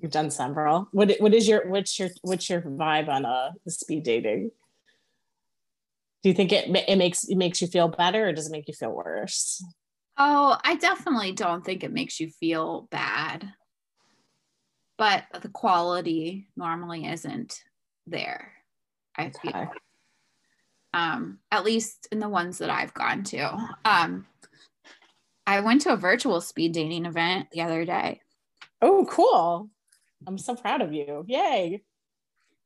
You've 0.02 0.12
done 0.12 0.32
several. 0.32 0.88
What 0.92 1.16
what 1.20 1.34
is 1.34 1.48
your 1.48 1.68
what's 1.68 1.98
your 1.98 2.10
what's 2.22 2.50
your 2.50 2.62
vibe 2.62 3.10
on 3.10 3.26
uh 3.26 3.52
speed 3.68 4.04
dating? 4.04 4.52
Do 6.22 6.30
you 6.30 6.36
think 6.36 6.52
it 6.52 6.70
it 6.88 6.98
makes 6.98 7.24
it 7.26 7.38
makes 7.38 7.62
you 7.62 7.68
feel 7.68 7.88
better 7.88 8.28
or 8.28 8.34
does 8.34 8.48
it 8.48 8.52
make 8.52 8.68
you 8.68 8.74
feel 8.74 8.94
worse? 8.94 9.64
Oh, 10.18 10.58
I 10.64 10.76
definitely 10.76 11.32
don't 11.32 11.64
think 11.64 11.84
it 11.84 11.94
makes 11.94 12.20
you 12.20 12.30
feel 12.30 12.88
bad. 12.92 13.54
But 14.98 15.24
the 15.42 15.48
quality 15.48 16.50
normally 16.58 17.06
isn't 17.06 17.64
there. 18.06 18.52
I 19.16 19.30
feel. 19.30 19.56
Okay. 19.56 19.68
Um, 20.94 21.40
at 21.52 21.64
least 21.64 22.10
in 22.12 22.20
the 22.20 22.28
ones 22.28 22.58
that 22.58 22.70
I've 22.70 22.94
gone 22.94 23.24
to. 23.26 23.76
Um, 23.86 24.26
I 25.48 25.62
went 25.62 25.82
to 25.82 25.94
a 25.94 25.98
virtual 25.98 26.42
speed 26.42 26.74
dating 26.74 27.06
event 27.06 27.48
the 27.52 27.62
other 27.62 27.86
day. 27.86 28.22
Oh, 28.82 29.06
cool. 29.10 29.70
I'm 30.28 30.38
so 30.38 30.56
proud 30.56 30.82
of 30.82 30.92
you. 30.92 31.24
Yay. 31.28 31.84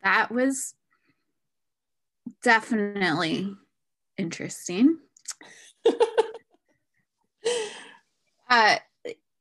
That 0.03 0.31
was 0.31 0.73
definitely 2.43 3.55
interesting. 4.17 4.97
uh, 8.49 8.77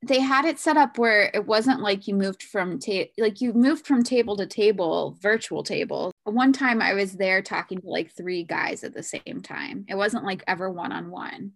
they 0.05 0.21
had 0.21 0.45
it 0.45 0.59
set 0.59 0.77
up 0.77 0.99
where 0.99 1.31
it 1.33 1.47
wasn't 1.47 1.81
like 1.81 2.09
you 2.09 2.15
moved 2.15 2.43
from 2.43 2.79
ta- 2.79 3.11
like 3.19 3.41
you 3.41 3.53
moved 3.53 3.87
from 3.87 4.03
table 4.03 4.37
to 4.37 4.47
table, 4.47 5.17
virtual 5.21 5.63
table. 5.63 6.11
One 6.25 6.53
time 6.53 6.83
I 6.83 6.95
was 6.95 7.13
there 7.13 7.41
talking 7.43 7.81
to 7.81 7.89
like 7.89 8.11
three 8.11 8.43
guys 8.43 8.83
at 8.83 8.95
the 8.95 9.03
same 9.03 9.43
time. 9.43 9.85
It 9.89 9.95
wasn't 9.95 10.25
like 10.25 10.43
ever 10.47 10.71
one 10.71 10.93
on 10.93 11.11
one. 11.11 11.53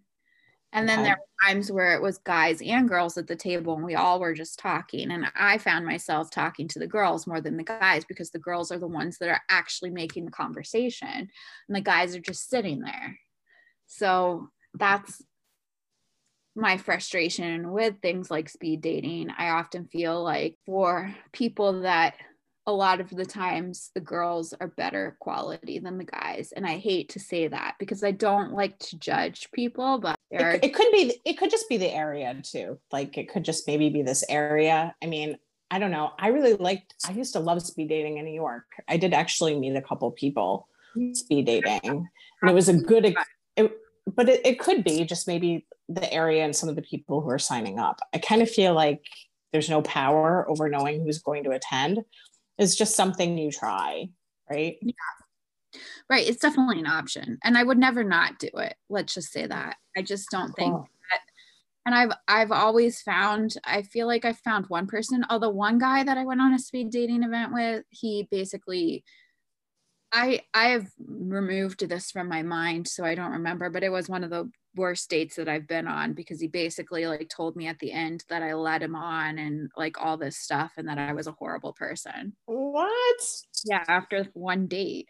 And 0.73 0.87
then 0.87 0.99
okay. 0.99 1.07
there 1.07 1.17
were 1.17 1.47
times 1.47 1.71
where 1.71 1.95
it 1.95 2.01
was 2.01 2.17
guys 2.19 2.61
and 2.61 2.89
girls 2.89 3.17
at 3.17 3.27
the 3.27 3.35
table 3.35 3.75
and 3.75 3.83
we 3.83 3.95
all 3.95 4.19
were 4.19 4.33
just 4.33 4.59
talking. 4.59 5.11
And 5.11 5.25
I 5.35 5.57
found 5.57 5.85
myself 5.85 6.29
talking 6.29 6.67
to 6.69 6.79
the 6.79 6.87
girls 6.87 7.25
more 7.25 7.41
than 7.41 7.57
the 7.57 7.63
guys 7.63 8.03
because 8.05 8.31
the 8.31 8.39
girls 8.39 8.71
are 8.71 8.79
the 8.79 8.87
ones 8.87 9.17
that 9.19 9.29
are 9.29 9.41
actually 9.49 9.91
making 9.91 10.25
the 10.25 10.31
conversation 10.31 11.07
and 11.07 11.75
the 11.75 11.81
guys 11.81 12.15
are 12.15 12.21
just 12.21 12.49
sitting 12.49 12.81
there. 12.81 13.17
So 13.87 14.49
that's 14.73 15.23
my 16.55 16.77
frustration 16.77 17.71
with 17.71 18.01
things 18.01 18.29
like 18.29 18.49
speed 18.49 18.81
dating. 18.81 19.29
I 19.37 19.49
often 19.49 19.85
feel 19.85 20.21
like 20.23 20.57
for 20.65 21.15
people 21.31 21.81
that 21.81 22.15
a 22.67 22.71
lot 22.71 22.99
of 22.99 23.09
the 23.09 23.25
times 23.25 23.89
the 23.95 24.01
girls 24.01 24.53
are 24.59 24.67
better 24.67 25.15
quality 25.19 25.79
than 25.79 25.97
the 25.97 26.03
guys 26.03 26.51
and 26.55 26.67
i 26.67 26.77
hate 26.77 27.09
to 27.09 27.19
say 27.19 27.47
that 27.47 27.75
because 27.79 28.03
i 28.03 28.11
don't 28.11 28.51
like 28.51 28.77
to 28.77 28.99
judge 28.99 29.49
people 29.53 29.97
but 29.97 30.19
it, 30.29 30.41
are- 30.41 30.59
it 30.61 30.73
could 30.73 30.91
be 30.91 31.19
it 31.25 31.37
could 31.37 31.49
just 31.49 31.67
be 31.69 31.77
the 31.77 31.91
area 31.91 32.39
too 32.43 32.77
like 32.91 33.17
it 33.17 33.29
could 33.29 33.43
just 33.43 33.65
maybe 33.67 33.89
be 33.89 34.01
this 34.01 34.23
area. 34.29 34.93
I 35.01 35.07
mean 35.07 35.37
i 35.71 35.79
don't 35.79 35.91
know 35.91 36.11
i 36.19 36.27
really 36.27 36.53
liked 36.53 36.93
i 37.05 37.11
used 37.11 37.33
to 37.33 37.39
love 37.39 37.61
speed 37.61 37.89
dating 37.89 38.17
in 38.17 38.25
new 38.25 38.33
york. 38.33 38.65
I 38.87 38.97
did 38.97 39.13
actually 39.13 39.57
meet 39.57 39.75
a 39.75 39.81
couple 39.81 40.11
people 40.11 40.67
mm-hmm. 40.95 41.13
speed 41.13 41.45
dating 41.45 42.07
and 42.41 42.49
it 42.49 42.53
was 42.53 42.69
a 42.69 42.73
good 42.73 43.15
it, 43.55 43.71
but 44.15 44.29
it, 44.29 44.45
it 44.45 44.59
could 44.59 44.83
be 44.83 45.03
just 45.05 45.27
maybe 45.27 45.65
the 45.89 46.11
area 46.13 46.43
and 46.43 46.55
some 46.55 46.69
of 46.69 46.75
the 46.75 46.81
people 46.81 47.21
who 47.21 47.29
are 47.29 47.39
signing 47.39 47.79
up. 47.79 47.99
I 48.13 48.17
kind 48.17 48.41
of 48.41 48.49
feel 48.49 48.73
like 48.73 49.01
there's 49.51 49.69
no 49.69 49.81
power 49.81 50.49
over 50.49 50.69
knowing 50.69 51.01
who's 51.01 51.19
going 51.19 51.43
to 51.45 51.51
attend 51.51 51.99
it's 52.57 52.75
just 52.75 52.95
something 52.95 53.37
you 53.37 53.51
try, 53.51 54.09
right? 54.49 54.77
Yeah. 54.81 54.93
Right. 56.09 56.27
It's 56.27 56.41
definitely 56.41 56.79
an 56.79 56.87
option. 56.87 57.37
And 57.43 57.57
I 57.57 57.63
would 57.63 57.77
never 57.77 58.03
not 58.03 58.39
do 58.39 58.49
it. 58.55 58.75
Let's 58.89 59.13
just 59.13 59.31
say 59.31 59.45
that. 59.45 59.75
I 59.95 60.01
just 60.01 60.29
don't 60.31 60.47
cool. 60.47 60.55
think 60.55 60.75
that 61.11 61.19
and 61.87 61.95
I've 61.95 62.11
I've 62.27 62.51
always 62.51 63.01
found 63.01 63.55
I 63.63 63.81
feel 63.81 64.07
like 64.07 64.25
I 64.25 64.33
found 64.33 64.65
one 64.67 64.87
person, 64.87 65.25
although 65.29 65.49
one 65.49 65.77
guy 65.77 66.03
that 66.03 66.17
I 66.17 66.25
went 66.25 66.41
on 66.41 66.53
a 66.53 66.59
speed 66.59 66.89
dating 66.89 67.23
event 67.23 67.53
with, 67.53 67.85
he 67.89 68.27
basically 68.29 69.03
I 70.11 70.41
I 70.53 70.69
have 70.69 70.87
removed 70.99 71.87
this 71.87 72.11
from 72.11 72.29
my 72.29 72.43
mind 72.43 72.87
so 72.87 73.03
I 73.03 73.15
don't 73.15 73.31
remember, 73.31 73.69
but 73.69 73.83
it 73.83 73.89
was 73.89 74.07
one 74.09 74.23
of 74.23 74.29
the 74.29 74.49
worst 74.75 75.09
dates 75.09 75.35
that 75.35 75.49
I've 75.49 75.67
been 75.67 75.87
on 75.87 76.13
because 76.13 76.39
he 76.39 76.47
basically 76.47 77.07
like 77.07 77.29
told 77.29 77.55
me 77.55 77.67
at 77.67 77.79
the 77.79 77.91
end 77.91 78.23
that 78.29 78.43
I 78.43 78.53
led 78.53 78.83
him 78.83 78.95
on 78.95 79.37
and 79.37 79.69
like 79.75 79.99
all 79.99 80.17
this 80.17 80.37
stuff 80.37 80.73
and 80.77 80.87
that 80.87 80.97
I 80.97 81.13
was 81.13 81.27
a 81.27 81.33
horrible 81.33 81.73
person. 81.73 82.35
What? 82.45 83.17
Yeah, 83.65 83.83
after 83.87 84.27
one 84.33 84.67
date. 84.67 85.09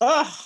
Oh, 0.00 0.38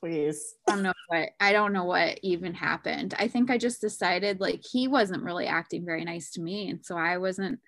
please. 0.00 0.54
I 0.68 0.72
don't 0.72 0.82
know 0.82 0.92
what 1.08 1.28
I 1.38 1.52
don't 1.52 1.72
know 1.72 1.84
what 1.84 2.18
even 2.22 2.54
happened. 2.54 3.14
I 3.18 3.28
think 3.28 3.50
I 3.50 3.58
just 3.58 3.80
decided 3.80 4.40
like 4.40 4.64
he 4.68 4.88
wasn't 4.88 5.22
really 5.22 5.46
acting 5.46 5.84
very 5.84 6.04
nice 6.04 6.30
to 6.32 6.40
me 6.40 6.68
and 6.70 6.84
so 6.84 6.96
I 6.96 7.18
wasn't 7.18 7.60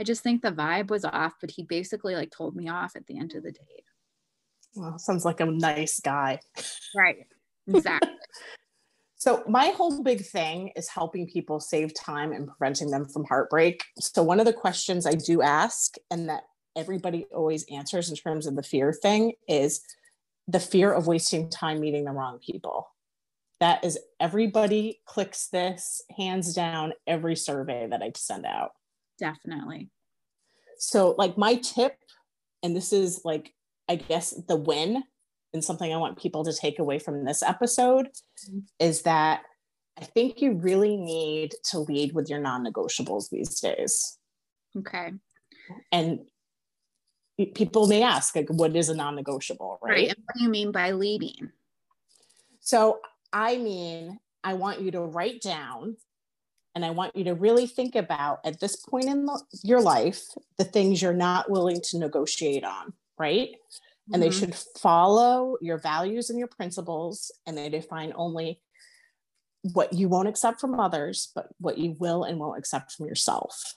I 0.00 0.04
just 0.04 0.22
think 0.22 0.42
the 0.42 0.52
vibe 0.52 0.90
was 0.90 1.04
off, 1.04 1.34
but 1.40 1.50
he 1.50 1.64
basically 1.64 2.14
like 2.14 2.30
told 2.30 2.54
me 2.54 2.68
off 2.68 2.94
at 2.94 3.06
the 3.06 3.18
end 3.18 3.34
of 3.34 3.42
the 3.42 3.52
date. 3.52 3.84
Well, 4.78 4.98
sounds 4.98 5.24
like 5.24 5.40
a 5.40 5.46
nice 5.46 6.00
guy. 6.00 6.40
Right. 6.94 7.26
Exactly. 7.66 8.12
So, 9.20 9.42
my 9.48 9.70
whole 9.70 10.00
big 10.04 10.24
thing 10.24 10.70
is 10.76 10.88
helping 10.88 11.26
people 11.26 11.58
save 11.58 11.92
time 11.92 12.30
and 12.30 12.46
preventing 12.46 12.92
them 12.92 13.04
from 13.04 13.24
heartbreak. 13.24 13.82
So, 13.98 14.22
one 14.22 14.38
of 14.38 14.46
the 14.46 14.52
questions 14.52 15.06
I 15.06 15.14
do 15.14 15.42
ask, 15.42 15.96
and 16.08 16.28
that 16.28 16.44
everybody 16.76 17.26
always 17.34 17.64
answers 17.68 18.10
in 18.10 18.14
terms 18.14 18.46
of 18.46 18.54
the 18.54 18.62
fear 18.62 18.92
thing, 18.92 19.32
is 19.48 19.80
the 20.46 20.60
fear 20.60 20.92
of 20.92 21.08
wasting 21.08 21.50
time 21.50 21.80
meeting 21.80 22.04
the 22.04 22.12
wrong 22.12 22.38
people. 22.38 22.88
That 23.58 23.84
is 23.84 23.98
everybody 24.20 25.00
clicks 25.04 25.48
this 25.48 26.00
hands 26.16 26.54
down 26.54 26.92
every 27.04 27.34
survey 27.34 27.88
that 27.90 28.02
I 28.02 28.12
send 28.14 28.46
out. 28.46 28.70
Definitely. 29.18 29.90
So, 30.78 31.16
like, 31.18 31.36
my 31.36 31.56
tip, 31.56 31.96
and 32.62 32.76
this 32.76 32.92
is 32.92 33.22
like, 33.24 33.52
I 33.88 33.96
guess, 33.96 34.30
the 34.48 34.56
win 34.56 35.02
and 35.52 35.64
something 35.64 35.92
I 35.92 35.96
want 35.96 36.18
people 36.18 36.44
to 36.44 36.52
take 36.52 36.78
away 36.78 36.98
from 36.98 37.24
this 37.24 37.42
episode 37.42 38.08
is 38.78 39.02
that 39.02 39.42
I 39.98 40.04
think 40.04 40.40
you 40.40 40.52
really 40.52 40.96
need 40.96 41.54
to 41.70 41.80
lead 41.80 42.12
with 42.12 42.28
your 42.28 42.38
non 42.38 42.64
negotiables 42.64 43.30
these 43.30 43.58
days. 43.60 44.18
Okay. 44.76 45.12
And 45.90 46.20
people 47.54 47.86
may 47.86 48.02
ask, 48.02 48.36
like, 48.36 48.48
what 48.48 48.76
is 48.76 48.88
a 48.88 48.94
non 48.94 49.16
negotiable? 49.16 49.78
Right? 49.82 49.90
right. 49.90 50.08
And 50.08 50.18
what 50.24 50.36
do 50.36 50.44
you 50.44 50.50
mean 50.50 50.72
by 50.72 50.92
leading? 50.92 51.50
So, 52.60 53.00
I 53.32 53.56
mean, 53.56 54.18
I 54.44 54.54
want 54.54 54.80
you 54.80 54.90
to 54.92 55.00
write 55.00 55.40
down 55.40 55.96
and 56.74 56.84
I 56.84 56.90
want 56.90 57.16
you 57.16 57.24
to 57.24 57.34
really 57.34 57.66
think 57.66 57.96
about 57.96 58.40
at 58.44 58.60
this 58.60 58.76
point 58.76 59.06
in 59.06 59.26
your 59.64 59.80
life 59.80 60.22
the 60.58 60.64
things 60.64 61.02
you're 61.02 61.12
not 61.12 61.50
willing 61.50 61.80
to 61.90 61.98
negotiate 61.98 62.64
on, 62.64 62.92
right? 63.18 63.50
and 64.12 64.22
mm-hmm. 64.22 64.30
they 64.30 64.36
should 64.36 64.54
follow 64.54 65.56
your 65.60 65.78
values 65.78 66.30
and 66.30 66.38
your 66.38 66.48
principles 66.48 67.30
and 67.46 67.56
they 67.56 67.68
define 67.68 68.12
only 68.16 68.60
what 69.74 69.92
you 69.92 70.08
won't 70.08 70.28
accept 70.28 70.60
from 70.60 70.78
others 70.78 71.30
but 71.34 71.48
what 71.58 71.78
you 71.78 71.94
will 71.98 72.24
and 72.24 72.38
won't 72.38 72.58
accept 72.58 72.92
from 72.92 73.06
yourself 73.06 73.74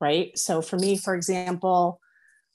right 0.00 0.36
so 0.36 0.60
for 0.60 0.76
me 0.76 0.96
for 0.96 1.14
example 1.14 2.00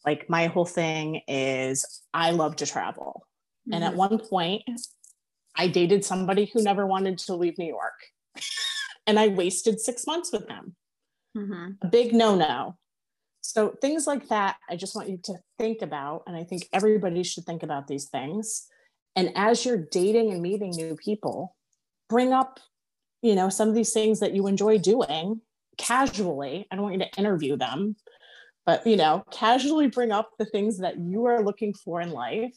like 0.06 0.30
my 0.30 0.48
whole 0.48 0.66
thing 0.66 1.22
is 1.28 2.02
i 2.14 2.32
love 2.32 2.56
to 2.56 2.66
travel 2.66 3.26
mm-hmm. 3.68 3.74
and 3.74 3.84
at 3.84 3.92
mm-hmm. 3.92 4.00
one 4.00 4.20
point 4.20 4.64
i 5.56 5.68
dated 5.68 6.04
somebody 6.04 6.50
who 6.54 6.62
never 6.62 6.86
wanted 6.86 7.18
to 7.18 7.34
leave 7.34 7.58
new 7.58 7.68
york 7.68 7.94
and 9.08 9.18
i 9.18 9.30
wasted 9.30 9.80
six 9.80 10.06
months 10.06 10.32
with 10.32 10.48
them 10.48 10.76
mm-hmm. 11.36 11.72
a 11.82 11.88
big 11.88 12.14
no-no 12.14 12.78
so 13.44 13.76
things 13.82 14.08
like 14.08 14.30
that, 14.30 14.56
I 14.70 14.78
just 14.78 14.96
want 14.96 15.10
you 15.10 15.20
to 15.26 15.36
think 15.60 15.82
about. 15.82 16.24
And 16.28 16.36
I 16.36 16.46
think 16.46 16.70
everybody 16.72 17.24
should 17.24 17.44
think 17.44 17.62
about 17.62 17.88
these 17.88 18.06
things. 18.06 18.68
And 19.18 19.32
as 19.36 19.66
you're 19.66 19.86
dating 19.92 20.32
and 20.32 20.42
meeting 20.42 20.72
new 20.72 20.96
people, 20.96 21.54
bring 22.10 22.32
up, 22.32 22.62
you 23.22 23.36
know, 23.36 23.50
some 23.50 23.68
of 23.68 23.76
these 23.76 23.92
things 23.92 24.22
that 24.22 24.34
you 24.34 24.48
enjoy 24.48 24.78
doing 24.78 25.42
casually. 25.78 26.66
I 26.72 26.76
don't 26.76 26.84
want 26.84 26.96
you 26.96 27.06
to 27.06 27.20
interview 27.20 27.58
them, 27.58 27.98
but 28.66 28.88
you 28.88 28.96
know, 28.96 29.26
casually 29.30 29.88
bring 29.88 30.14
up 30.14 30.30
the 30.40 30.46
things 30.46 30.78
that 30.78 30.98
you 31.00 31.26
are 31.26 31.44
looking 31.44 31.74
for 31.74 32.00
in 32.00 32.12
life 32.12 32.56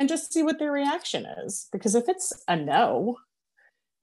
and 0.00 0.08
just 0.08 0.32
see 0.32 0.42
what 0.42 0.58
their 0.58 0.72
reaction 0.72 1.24
is. 1.44 1.68
Because 1.70 1.94
if 1.94 2.08
it's 2.08 2.32
a 2.48 2.56
no, 2.56 3.16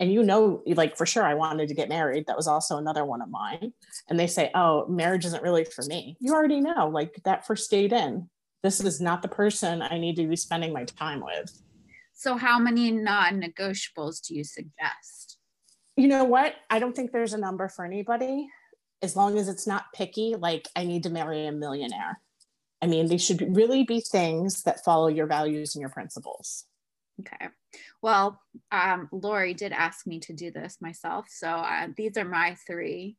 and 0.03 0.13
you 0.13 0.21
know 0.21 0.61
like 0.67 0.95
for 0.95 1.05
sure 1.05 1.23
i 1.23 1.33
wanted 1.33 1.67
to 1.67 1.73
get 1.73 1.89
married 1.89 2.25
that 2.27 2.37
was 2.37 2.47
also 2.47 2.77
another 2.77 3.05
one 3.05 3.21
of 3.21 3.29
mine 3.29 3.71
and 4.09 4.19
they 4.19 4.27
say 4.27 4.51
oh 4.53 4.85
marriage 4.87 5.25
isn't 5.25 5.43
really 5.43 5.63
for 5.63 5.83
me 5.85 6.15
you 6.19 6.33
already 6.33 6.61
know 6.61 6.89
like 6.89 7.19
that 7.23 7.45
first 7.47 7.69
date 7.71 7.93
in 7.93 8.29
this 8.61 8.79
is 8.79 9.01
not 9.01 9.21
the 9.21 9.27
person 9.27 9.81
i 9.81 9.97
need 9.97 10.15
to 10.15 10.27
be 10.27 10.35
spending 10.35 10.73
my 10.73 10.83
time 10.83 11.23
with 11.23 11.61
so 12.13 12.37
how 12.37 12.59
many 12.59 12.91
non-negotiables 12.91 14.25
do 14.27 14.35
you 14.35 14.43
suggest 14.43 15.23
you 15.95 16.07
know 16.07 16.23
what? 16.23 16.55
I 16.69 16.79
don't 16.79 16.95
think 16.95 17.11
there's 17.11 17.33
a 17.33 17.37
number 17.37 17.67
for 17.67 17.85
anybody 17.85 18.49
as 19.01 19.15
long 19.15 19.37
as 19.37 19.47
it's 19.47 19.67
not 19.67 19.85
picky, 19.93 20.35
like 20.35 20.67
I 20.75 20.85
need 20.85 21.03
to 21.03 21.09
marry 21.09 21.45
a 21.45 21.51
millionaire. 21.51 22.19
I 22.81 22.87
mean, 22.87 23.07
they 23.07 23.17
should 23.17 23.55
really 23.55 23.83
be 23.83 24.01
things 24.01 24.63
that 24.63 24.83
follow 24.83 25.07
your 25.07 25.27
values 25.27 25.75
and 25.75 25.81
your 25.81 25.89
principles. 25.89 26.65
Okay. 27.19 27.49
Well, 28.01 28.41
um, 28.71 29.09
Lori 29.11 29.53
did 29.53 29.71
ask 29.71 30.05
me 30.05 30.19
to 30.21 30.33
do 30.33 30.51
this 30.51 30.77
myself. 30.81 31.27
So 31.29 31.47
uh, 31.47 31.87
these 31.95 32.17
are 32.17 32.25
my 32.25 32.55
three. 32.67 33.17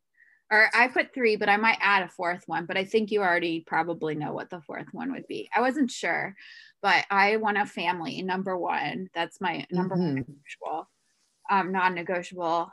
Or 0.51 0.69
I 0.75 0.89
put 0.89 1.15
three, 1.15 1.37
but 1.37 1.49
I 1.49 1.57
might 1.57 1.79
add 1.81 2.03
a 2.03 2.09
fourth 2.09 2.45
one. 2.47 2.67
But 2.67 2.77
I 2.77 2.85
think 2.85 3.11
you 3.11 3.23
already 3.23 3.61
probably 3.61 4.15
know 4.15 4.33
what 4.33 4.51
the 4.51 4.61
fourth 4.61 4.89
one 4.93 5.13
would 5.13 5.27
be. 5.27 5.49
I 5.55 5.61
wasn't 5.61 5.91
sure, 5.91 6.37
but 6.83 7.05
I 7.11 7.37
want 7.37 7.59
a 7.59 7.67
family, 7.67 8.23
number 8.23 8.57
one. 8.57 9.09
That's 9.15 9.41
my 9.41 9.67
number 9.71 9.97
mm-hmm. 9.97 10.05
one 10.05 10.15
negotiable, 10.15 10.91
um, 11.51 11.73
non 11.73 11.95
negotiable 11.95 12.71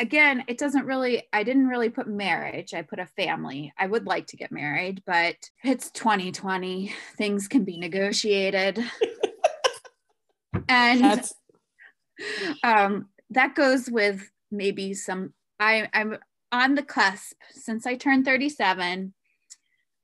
again, 0.00 0.44
it 0.48 0.58
doesn't 0.58 0.86
really, 0.86 1.24
I 1.32 1.42
didn't 1.44 1.68
really 1.68 1.88
put 1.88 2.08
marriage. 2.08 2.74
I 2.74 2.82
put 2.82 2.98
a 2.98 3.06
family. 3.06 3.72
I 3.78 3.86
would 3.86 4.06
like 4.06 4.26
to 4.28 4.36
get 4.36 4.52
married, 4.52 5.02
but 5.06 5.36
it's 5.62 5.90
2020. 5.92 6.92
Things 7.16 7.48
can 7.48 7.64
be 7.64 7.78
negotiated. 7.78 8.78
and 10.68 11.00
That's... 11.00 11.34
um, 12.62 13.08
that 13.30 13.54
goes 13.54 13.90
with 13.90 14.30
maybe 14.50 14.94
some, 14.94 15.32
I, 15.58 15.88
I'm 15.92 16.18
on 16.52 16.74
the 16.74 16.82
cusp 16.82 17.36
since 17.50 17.86
I 17.86 17.96
turned 17.96 18.24
37. 18.24 19.12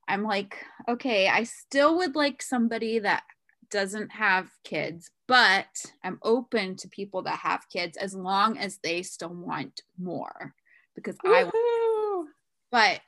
I'm 0.08 0.22
like, 0.24 0.56
okay, 0.88 1.28
I 1.28 1.44
still 1.44 1.96
would 1.98 2.16
like 2.16 2.42
somebody 2.42 2.98
that 2.98 3.22
doesn't 3.70 4.10
have 4.10 4.48
kids, 4.64 5.10
but 5.28 5.68
I'm 6.02 6.18
open 6.22 6.76
to 6.76 6.88
people 6.88 7.22
that 7.22 7.38
have 7.38 7.68
kids 7.72 7.96
as 7.96 8.14
long 8.14 8.58
as 8.58 8.78
they 8.82 9.02
still 9.02 9.32
want 9.32 9.82
more 9.98 10.54
because 10.96 11.16
Woo-hoo! 11.24 12.26
I 12.26 12.26
but 12.70 13.00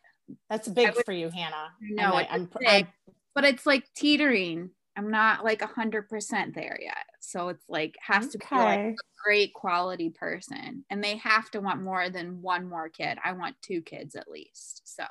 that's 0.49 0.69
big 0.69 0.95
would, 0.95 1.05
for 1.05 1.13
you, 1.13 1.31
Hannah. 1.31 1.71
No, 1.81 2.15
I'm, 2.15 2.27
I'm, 2.31 2.51
I'm, 2.67 2.87
but 3.35 3.45
it's 3.45 3.67
like 3.67 3.85
teetering. 3.95 4.71
I'm 4.97 5.11
not 5.11 5.45
like 5.45 5.63
a 5.63 5.67
hundred 5.67 6.09
percent 6.09 6.55
there 6.55 6.79
yet. 6.81 7.05
So 7.23 7.49
it's 7.49 7.65
like 7.69 7.97
has 8.01 8.29
to 8.29 8.39
be 8.39 8.47
like 8.51 8.81
a 8.81 8.95
great 9.25 9.55
quality 9.55 10.11
person. 10.11 10.85
And 10.91 11.03
they 11.03 11.17
have 11.19 11.51
to 11.53 11.61
want 11.61 11.81
more 11.81 12.11
than 12.11 12.43
one 12.43 12.69
more 12.69 12.89
kid. 12.89 13.19
I 13.25 13.33
want 13.33 13.55
two 13.63 13.81
kids 13.81 14.17
at 14.17 14.29
least. 14.29 14.83
So 14.85 15.05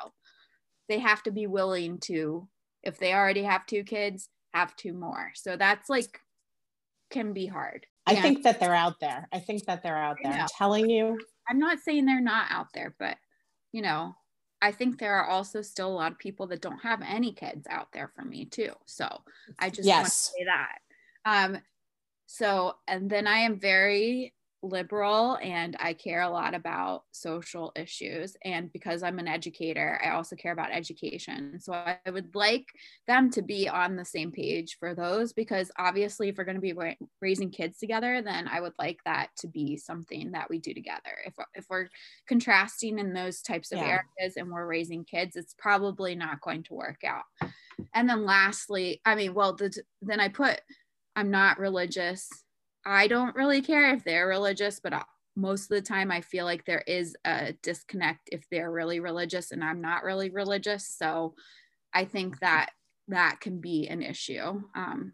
they 0.90 1.00
have 1.00 1.24
to 1.24 1.32
be 1.32 1.48
willing 1.48 2.00
to, 2.00 2.48
if 2.84 3.00
they 3.00 3.14
already 3.14 3.44
have 3.44 3.66
two 3.66 3.84
kids, 3.84 4.28
have 4.54 4.76
two 4.76 4.94
more. 4.94 5.32
So 5.36 5.56
that's 5.56 5.90
like 5.90 6.20
can 7.10 7.34
be 7.34 7.46
hard. 7.46 7.86
I 8.06 8.14
yeah. 8.14 8.22
think 8.22 8.44
that 8.44 8.60
they're 8.60 8.76
out 8.76 9.00
there. 9.00 9.30
I 9.32 9.40
think 9.40 9.66
that 9.66 9.82
they're 9.82 9.98
out 9.98 10.18
there. 10.22 10.34
I'm 10.34 10.48
telling 10.58 10.90
you. 10.90 11.18
I'm 11.48 11.60
not 11.60 11.80
saying 11.80 12.06
they're 12.06 12.20
not 12.20 12.48
out 12.50 12.68
there, 12.74 12.94
but 13.00 13.18
you 13.72 13.82
know, 13.82 14.16
I 14.62 14.72
think 14.74 15.00
there 15.00 15.16
are 15.16 15.30
also 15.30 15.62
still 15.62 15.88
a 15.88 15.96
lot 15.96 16.12
of 16.12 16.20
people 16.20 16.48
that 16.48 16.62
don't 16.62 16.80
have 16.80 17.02
any 17.02 17.32
kids 17.32 17.68
out 17.70 17.94
there 17.94 18.12
for 18.16 18.24
me 18.24 18.46
too. 18.46 18.72
So 18.86 19.08
I 19.60 19.70
just 19.70 19.88
yes. 19.88 19.98
want 19.98 20.08
to 20.08 20.12
say 20.12 20.46
that. 20.46 20.78
Um, 21.24 21.62
so 22.34 22.76
and 22.88 23.10
then 23.10 23.28
I 23.28 23.40
am 23.40 23.60
very 23.60 24.34
liberal 24.64 25.38
and 25.42 25.76
I 25.80 25.94
care 25.94 26.22
a 26.22 26.30
lot 26.30 26.54
about 26.54 27.04
social 27.12 27.72
issues. 27.76 28.38
And 28.46 28.72
because 28.72 29.02
I'm 29.04 29.20
an 29.20 29.28
educator, 29.28 30.00
I 30.04 30.12
also 30.12 30.36
care 30.36 30.52
about 30.52 30.72
education. 30.72 31.60
So 31.60 31.74
I 31.74 31.98
would 32.10 32.36
like 32.36 32.66
them 33.08 33.32
to 33.32 33.42
be 33.42 33.68
on 33.68 33.96
the 33.96 34.06
same 34.06 34.32
page 34.32 34.78
for 34.80 34.94
those 34.94 35.34
because 35.34 35.72
obviously, 35.78 36.30
if 36.30 36.38
we're 36.38 36.44
going 36.44 36.56
to 36.56 36.62
be 36.62 36.76
raising 37.22 37.50
kids 37.50 37.80
together, 37.80 38.22
then 38.22 38.48
I 38.48 38.62
would 38.62 38.74
like 38.78 39.00
that 39.06 39.30
to 39.40 39.48
be 39.48 39.78
something 39.78 40.32
that 40.32 40.50
we 40.50 40.60
do 40.60 40.74
together. 40.74 41.18
If, 41.26 41.34
if 41.56 41.66
we're 41.70 41.90
contrasting 42.28 43.00
in 43.00 43.14
those 43.14 43.42
types 43.42 43.72
of 43.72 43.80
yeah. 43.80 44.00
areas 44.20 44.38
and 44.38 44.50
we're 44.50 44.68
raising 44.68 45.04
kids, 45.04 45.36
it's 45.36 45.56
probably 45.58 46.16
not 46.16 46.42
going 46.42 46.64
to 46.64 46.76
work 46.76 47.02
out. 47.04 47.24
And 47.96 48.08
then 48.08 48.26
lastly, 48.26 49.02
I 49.06 49.16
mean, 49.16 49.34
well, 49.34 49.54
the, 49.54 49.76
then 50.02 50.20
I 50.20 50.28
put, 50.28 50.62
I'm 51.16 51.32
not 51.32 51.60
religious 51.60 52.30
I 52.86 53.08
don't 53.08 53.36
really 53.36 53.62
care 53.62 53.94
if 53.94 54.04
they're 54.04 54.28
religious, 54.28 54.80
but 54.80 54.94
uh, 54.94 55.04
most 55.36 55.64
of 55.64 55.70
the 55.70 55.82
time 55.82 56.12
I 56.12 56.22
feel 56.22 56.46
like 56.46 56.66
there 56.66 56.84
is 56.88 57.16
a 57.26 57.54
disconnect 57.62 58.30
if 58.32 58.46
they're 58.50 58.72
really 58.72 59.00
religious 59.00 59.52
and 59.52 59.64
I'm 59.64 59.82
not 59.82 60.04
really 60.04 60.30
religious. 60.30 60.88
So 60.88 61.36
I 61.94 62.06
think 62.06 62.40
that 62.40 62.72
that 63.08 63.40
can 63.40 63.60
be 63.60 63.88
an 63.88 64.02
issue. 64.02 64.62
Um, 64.76 65.14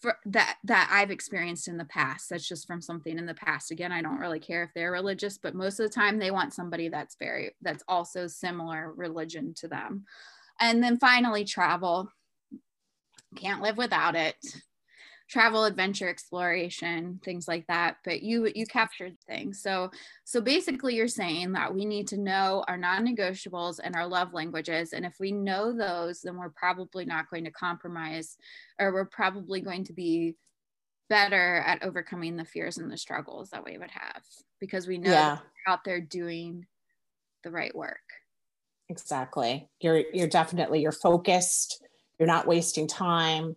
for 0.00 0.16
that 0.24 0.56
that 0.64 0.88
I've 0.90 1.10
experienced 1.10 1.68
in 1.68 1.76
the 1.76 1.84
past. 1.84 2.30
That's 2.30 2.48
just 2.48 2.66
from 2.66 2.80
something 2.80 3.18
in 3.18 3.26
the 3.26 3.34
past. 3.34 3.70
Again, 3.70 3.92
I 3.92 4.00
don't 4.00 4.20
really 4.20 4.40
care 4.40 4.62
if 4.62 4.70
they're 4.74 4.92
religious, 4.92 5.36
but 5.36 5.54
most 5.54 5.78
of 5.78 5.86
the 5.86 5.94
time 5.94 6.18
they 6.18 6.30
want 6.30 6.54
somebody 6.54 6.88
that's 6.88 7.16
very 7.16 7.54
that's 7.60 7.84
also 7.86 8.26
similar 8.26 8.92
religion 8.94 9.52
to 9.58 9.68
them. 9.68 10.04
And 10.58 10.82
then 10.82 10.98
finally 10.98 11.44
travel. 11.44 12.08
Can't 13.36 13.60
live 13.60 13.76
without 13.76 14.16
it 14.16 14.36
travel 15.30 15.64
adventure 15.64 16.08
exploration 16.08 17.20
things 17.24 17.46
like 17.46 17.64
that 17.68 17.98
but 18.04 18.20
you 18.20 18.50
you 18.54 18.66
captured 18.66 19.16
things. 19.26 19.62
So 19.62 19.90
so 20.24 20.40
basically 20.40 20.96
you're 20.96 21.08
saying 21.08 21.52
that 21.52 21.72
we 21.72 21.84
need 21.84 22.08
to 22.08 22.16
know 22.16 22.64
our 22.66 22.76
non-negotiables 22.76 23.78
and 23.82 23.94
our 23.94 24.06
love 24.06 24.34
languages 24.34 24.92
and 24.92 25.06
if 25.06 25.14
we 25.20 25.30
know 25.30 25.72
those 25.72 26.20
then 26.22 26.36
we're 26.36 26.50
probably 26.50 27.04
not 27.04 27.30
going 27.30 27.44
to 27.44 27.50
compromise 27.52 28.36
or 28.80 28.92
we're 28.92 29.04
probably 29.04 29.60
going 29.60 29.84
to 29.84 29.92
be 29.92 30.34
better 31.08 31.62
at 31.66 31.82
overcoming 31.82 32.36
the 32.36 32.44
fears 32.44 32.78
and 32.78 32.90
the 32.90 32.96
struggles 32.96 33.50
that 33.50 33.64
we 33.64 33.78
would 33.78 33.90
have 33.90 34.22
because 34.60 34.86
we 34.86 34.98
know 34.98 35.10
yeah. 35.10 35.38
out 35.66 35.84
there 35.84 36.00
doing 36.00 36.66
the 37.44 37.50
right 37.50 37.74
work. 37.74 37.98
Exactly. 38.88 39.68
You're 39.80 40.02
you're 40.12 40.28
definitely 40.28 40.82
you're 40.82 40.92
focused. 40.92 41.84
You're 42.18 42.26
not 42.26 42.46
wasting 42.46 42.88
time 42.88 43.56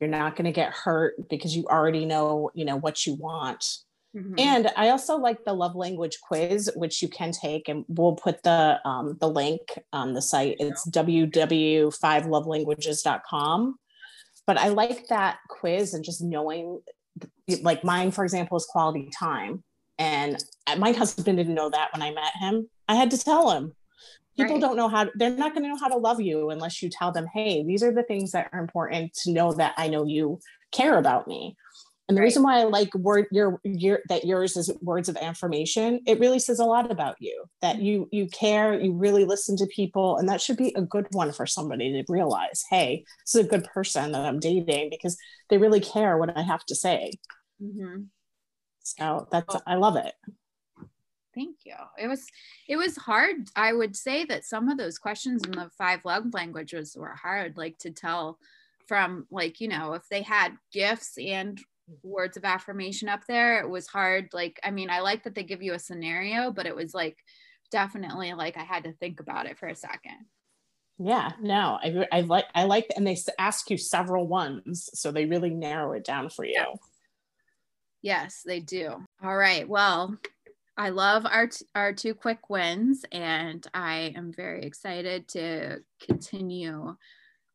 you're 0.00 0.10
not 0.10 0.36
going 0.36 0.46
to 0.46 0.52
get 0.52 0.72
hurt 0.72 1.14
because 1.28 1.54
you 1.54 1.66
already 1.66 2.06
know 2.06 2.50
you 2.54 2.64
know 2.64 2.76
what 2.76 3.06
you 3.06 3.14
want. 3.14 3.64
Mm-hmm. 4.16 4.34
and 4.38 4.72
i 4.76 4.88
also 4.88 5.16
like 5.16 5.44
the 5.44 5.52
love 5.52 5.76
language 5.76 6.18
quiz 6.20 6.68
which 6.74 7.00
you 7.00 7.06
can 7.06 7.30
take 7.30 7.68
and 7.68 7.84
we'll 7.86 8.16
put 8.16 8.42
the 8.42 8.80
um, 8.84 9.16
the 9.20 9.28
link 9.28 9.60
on 9.92 10.14
the 10.14 10.22
site. 10.22 10.56
It's 10.58 10.84
www5lovelanguages.com 10.88 13.76
but 14.48 14.58
i 14.58 14.66
like 14.66 15.06
that 15.10 15.38
quiz 15.48 15.94
and 15.94 16.04
just 16.04 16.20
knowing 16.20 16.80
like 17.62 17.84
mine 17.84 18.10
for 18.10 18.24
example 18.24 18.56
is 18.56 18.66
quality 18.66 19.10
time. 19.18 19.62
And 19.98 20.42
my 20.78 20.92
husband 20.92 21.36
didn't 21.36 21.54
know 21.54 21.70
that 21.70 21.92
when 21.92 22.02
i 22.02 22.10
met 22.10 22.32
him. 22.40 22.68
I 22.88 22.94
had 22.94 23.10
to 23.12 23.18
tell 23.18 23.50
him 23.50 23.74
people 24.40 24.56
right. 24.56 24.62
don't 24.62 24.76
know 24.76 24.88
how 24.88 25.06
they're 25.14 25.30
not 25.30 25.52
going 25.52 25.62
to 25.62 25.68
know 25.68 25.78
how 25.78 25.88
to 25.88 25.96
love 25.96 26.20
you 26.20 26.50
unless 26.50 26.82
you 26.82 26.88
tell 26.90 27.12
them 27.12 27.26
hey 27.32 27.62
these 27.64 27.82
are 27.82 27.92
the 27.92 28.02
things 28.02 28.32
that 28.32 28.48
are 28.52 28.60
important 28.60 29.12
to 29.14 29.32
know 29.32 29.52
that 29.52 29.74
i 29.76 29.88
know 29.88 30.04
you 30.04 30.38
care 30.72 30.98
about 30.98 31.26
me 31.26 31.56
and 32.08 32.16
the 32.16 32.20
right. 32.20 32.26
reason 32.26 32.42
why 32.42 32.60
i 32.60 32.64
like 32.64 32.92
word 32.94 33.26
your 33.30 33.60
your 33.64 34.00
that 34.08 34.24
yours 34.24 34.56
is 34.56 34.70
words 34.82 35.08
of 35.08 35.16
affirmation 35.16 36.00
it 36.06 36.18
really 36.20 36.38
says 36.38 36.58
a 36.58 36.64
lot 36.64 36.90
about 36.90 37.16
you 37.20 37.44
that 37.62 37.76
mm-hmm. 37.76 37.84
you 37.84 38.08
you 38.12 38.28
care 38.28 38.78
you 38.78 38.92
really 38.92 39.24
listen 39.24 39.56
to 39.56 39.66
people 39.66 40.16
and 40.16 40.28
that 40.28 40.40
should 40.40 40.56
be 40.56 40.72
a 40.76 40.82
good 40.82 41.06
one 41.12 41.32
for 41.32 41.46
somebody 41.46 41.92
to 41.92 42.12
realize 42.12 42.64
hey 42.70 43.04
this 43.24 43.34
is 43.34 43.46
a 43.46 43.48
good 43.48 43.64
person 43.64 44.12
that 44.12 44.24
i'm 44.24 44.40
dating 44.40 44.90
because 44.90 45.16
they 45.48 45.58
really 45.58 45.80
care 45.80 46.18
what 46.18 46.36
i 46.36 46.42
have 46.42 46.64
to 46.64 46.74
say 46.74 47.12
mm-hmm. 47.62 48.02
so 48.82 49.26
that's 49.30 49.56
i 49.66 49.74
love 49.74 49.96
it 49.96 50.14
Thank 51.34 51.58
you. 51.64 51.74
It 51.98 52.08
was 52.08 52.26
it 52.68 52.76
was 52.76 52.96
hard. 52.96 53.48
I 53.54 53.72
would 53.72 53.94
say 53.94 54.24
that 54.24 54.44
some 54.44 54.68
of 54.68 54.78
those 54.78 54.98
questions 54.98 55.42
in 55.44 55.52
the 55.52 55.70
five 55.78 56.00
love 56.04 56.34
languages 56.34 56.96
were 56.98 57.14
hard, 57.14 57.56
like 57.56 57.78
to 57.78 57.90
tell 57.90 58.38
from 58.86 59.26
like, 59.30 59.60
you 59.60 59.68
know, 59.68 59.92
if 59.94 60.08
they 60.08 60.22
had 60.22 60.56
gifts 60.72 61.16
and 61.18 61.60
words 62.02 62.36
of 62.36 62.44
affirmation 62.44 63.08
up 63.08 63.24
there, 63.26 63.60
it 63.60 63.68
was 63.68 63.86
hard. 63.86 64.30
Like, 64.32 64.58
I 64.64 64.70
mean, 64.70 64.90
I 64.90 65.00
like 65.00 65.24
that 65.24 65.34
they 65.34 65.44
give 65.44 65.62
you 65.62 65.74
a 65.74 65.78
scenario, 65.78 66.50
but 66.50 66.66
it 66.66 66.74
was 66.74 66.94
like 66.94 67.18
definitely 67.70 68.32
like 68.34 68.56
I 68.56 68.64
had 68.64 68.84
to 68.84 68.92
think 68.92 69.20
about 69.20 69.46
it 69.46 69.58
for 69.58 69.68
a 69.68 69.76
second. 69.76 70.26
Yeah, 70.98 71.30
no, 71.40 71.78
I, 71.82 72.06
I 72.12 72.20
like 72.22 72.44
I 72.54 72.64
like 72.64 72.86
and 72.94 73.06
they 73.06 73.16
ask 73.38 73.70
you 73.70 73.78
several 73.78 74.26
ones, 74.26 74.90
so 74.92 75.10
they 75.10 75.24
really 75.24 75.50
narrow 75.50 75.92
it 75.92 76.04
down 76.04 76.28
for 76.28 76.44
you. 76.44 76.52
Yes, 76.52 76.78
yes 78.02 78.42
they 78.44 78.60
do. 78.60 78.96
All 79.22 79.36
right. 79.36 79.66
Well, 79.66 80.18
I 80.76 80.90
love 80.90 81.26
our 81.26 81.48
t- 81.48 81.66
our 81.74 81.92
two 81.92 82.14
quick 82.14 82.48
wins, 82.48 83.04
and 83.12 83.66
I 83.74 84.12
am 84.16 84.32
very 84.32 84.62
excited 84.62 85.28
to 85.28 85.80
continue 86.00 86.96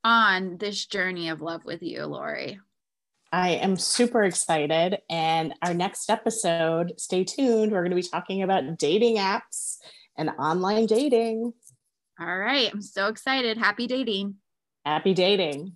on 0.04 0.58
this 0.58 0.86
journey 0.86 1.30
of 1.30 1.42
love 1.42 1.66
with 1.66 1.82
you, 1.82 2.06
Lori. 2.06 2.60
I 3.32 3.50
am 3.50 3.76
super 3.76 4.24
excited. 4.24 5.00
And 5.10 5.54
our 5.62 5.74
next 5.74 6.10
episode, 6.10 6.94
stay 6.98 7.24
tuned. 7.24 7.72
We're 7.72 7.82
going 7.82 7.90
to 7.90 7.96
be 7.96 8.02
talking 8.02 8.44
about 8.44 8.78
dating 8.78 9.18
apps 9.18 9.78
and 10.18 10.30
online 10.40 10.86
dating. 10.86 11.52
All 12.20 12.38
right. 12.38 12.70
I'm 12.72 12.82
so 12.82 13.08
excited. 13.08 13.58
Happy 13.58 13.88
dating. 13.88 14.36
Happy 14.86 15.14
dating. 15.14 15.74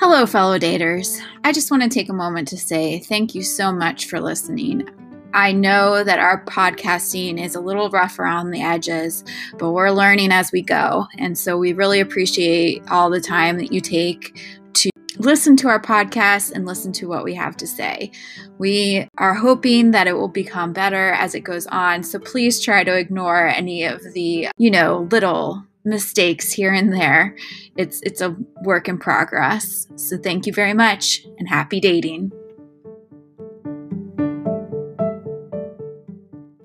Hello, 0.00 0.26
fellow 0.26 0.60
daters. 0.60 1.20
I 1.42 1.50
just 1.50 1.72
want 1.72 1.82
to 1.82 1.88
take 1.88 2.08
a 2.08 2.12
moment 2.12 2.46
to 2.48 2.56
say 2.56 3.00
thank 3.00 3.34
you 3.34 3.42
so 3.42 3.72
much 3.72 4.06
for 4.06 4.20
listening. 4.20 4.88
I 5.34 5.50
know 5.50 6.04
that 6.04 6.20
our 6.20 6.44
podcasting 6.44 7.42
is 7.42 7.56
a 7.56 7.60
little 7.60 7.90
rough 7.90 8.20
around 8.20 8.52
the 8.52 8.62
edges, 8.62 9.24
but 9.58 9.72
we're 9.72 9.90
learning 9.90 10.30
as 10.30 10.52
we 10.52 10.62
go. 10.62 11.08
And 11.18 11.36
so 11.36 11.58
we 11.58 11.72
really 11.72 11.98
appreciate 11.98 12.80
all 12.92 13.10
the 13.10 13.20
time 13.20 13.58
that 13.58 13.72
you 13.72 13.80
take 13.80 14.40
to 14.74 14.88
listen 15.18 15.56
to 15.56 15.68
our 15.68 15.82
podcast 15.82 16.52
and 16.52 16.64
listen 16.64 16.92
to 16.92 17.08
what 17.08 17.24
we 17.24 17.34
have 17.34 17.56
to 17.56 17.66
say. 17.66 18.12
We 18.58 19.08
are 19.18 19.34
hoping 19.34 19.90
that 19.90 20.06
it 20.06 20.12
will 20.12 20.28
become 20.28 20.72
better 20.72 21.10
as 21.14 21.34
it 21.34 21.40
goes 21.40 21.66
on. 21.66 22.04
So 22.04 22.20
please 22.20 22.60
try 22.60 22.84
to 22.84 22.96
ignore 22.96 23.48
any 23.48 23.82
of 23.82 24.00
the, 24.14 24.48
you 24.58 24.70
know, 24.70 25.08
little 25.10 25.64
mistakes 25.88 26.52
here 26.52 26.72
and 26.72 26.92
there. 26.92 27.36
It's 27.76 28.00
it's 28.02 28.20
a 28.20 28.36
work 28.62 28.88
in 28.88 28.98
progress. 28.98 29.86
So 29.96 30.18
thank 30.18 30.46
you 30.46 30.52
very 30.52 30.74
much 30.74 31.26
and 31.38 31.48
happy 31.48 31.80
dating. 31.80 32.32